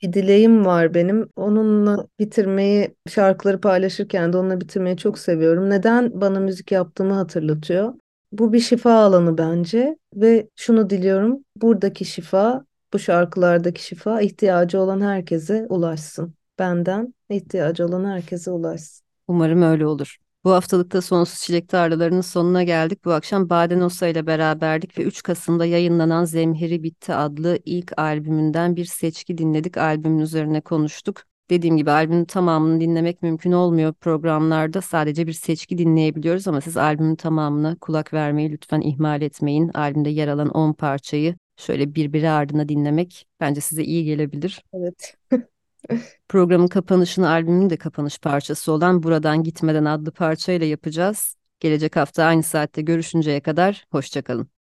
Bir 0.01 0.13
dileğim 0.13 0.65
var 0.65 0.93
benim. 0.93 1.29
Onunla 1.35 2.07
bitirmeyi, 2.19 2.95
şarkıları 3.09 3.61
paylaşırken 3.61 4.33
de 4.33 4.37
onunla 4.37 4.61
bitirmeyi 4.61 4.97
çok 4.97 5.19
seviyorum. 5.19 5.69
Neden 5.69 6.21
bana 6.21 6.39
müzik 6.39 6.71
yaptığımı 6.71 7.13
hatırlatıyor. 7.13 7.93
Bu 8.31 8.53
bir 8.53 8.59
şifa 8.59 8.93
alanı 8.93 9.37
bence 9.37 9.97
ve 10.15 10.47
şunu 10.55 10.89
diliyorum. 10.89 11.45
Buradaki 11.55 12.05
şifa, 12.05 12.65
bu 12.93 12.99
şarkılardaki 12.99 13.83
şifa 13.85 14.21
ihtiyacı 14.21 14.79
olan 14.79 15.01
herkese 15.01 15.65
ulaşsın. 15.69 16.35
Benden 16.59 17.13
ihtiyacı 17.29 17.85
olan 17.85 18.05
herkese 18.05 18.51
ulaşsın. 18.51 19.05
Umarım 19.27 19.61
öyle 19.61 19.85
olur. 19.85 20.17
Bu 20.43 20.51
haftalıkta 20.51 21.01
Sonsuz 21.01 21.39
Çilek 21.39 21.69
Tarlalarının 21.69 22.21
sonuna 22.21 22.63
geldik. 22.63 23.05
Bu 23.05 23.11
akşam 23.11 23.49
Badenosa 23.49 24.07
ile 24.07 24.27
beraberdik 24.27 24.97
ve 24.97 25.03
3 25.03 25.23
Kasım'da 25.23 25.65
yayınlanan 25.65 26.25
Zemheri 26.25 26.83
Bitti 26.83 27.13
adlı 27.13 27.59
ilk 27.65 27.99
albümünden 27.99 28.75
bir 28.75 28.85
seçki 28.85 29.37
dinledik. 29.37 29.77
Albümün 29.77 30.19
üzerine 30.19 30.61
konuştuk. 30.61 31.23
Dediğim 31.49 31.77
gibi 31.77 31.91
albümün 31.91 32.25
tamamını 32.25 32.81
dinlemek 32.81 33.21
mümkün 33.21 33.51
olmuyor 33.51 33.93
programlarda. 33.93 34.81
Sadece 34.81 35.27
bir 35.27 35.33
seçki 35.33 35.77
dinleyebiliyoruz 35.77 36.47
ama 36.47 36.61
siz 36.61 36.77
albümün 36.77 37.15
tamamına 37.15 37.75
kulak 37.81 38.13
vermeyi 38.13 38.51
lütfen 38.51 38.81
ihmal 38.81 39.21
etmeyin. 39.21 39.71
Albümde 39.73 40.09
yer 40.09 40.27
alan 40.27 40.49
10 40.49 40.73
parçayı 40.73 41.35
şöyle 41.57 41.95
birbiri 41.95 42.29
ardına 42.29 42.69
dinlemek 42.69 43.27
bence 43.39 43.61
size 43.61 43.83
iyi 43.83 44.05
gelebilir. 44.05 44.63
Evet. 44.73 45.15
Programın 46.29 46.67
kapanışını 46.67 47.29
albümün 47.29 47.69
de 47.69 47.77
kapanış 47.77 48.19
parçası 48.19 48.71
olan 48.71 49.03
Buradan 49.03 49.43
Gitmeden 49.43 49.85
adlı 49.85 50.11
parçayla 50.11 50.67
yapacağız. 50.67 51.35
Gelecek 51.59 51.95
hafta 51.95 52.23
aynı 52.23 52.43
saatte 52.43 52.81
görüşünceye 52.81 53.41
kadar 53.41 53.85
hoşçakalın. 53.91 54.60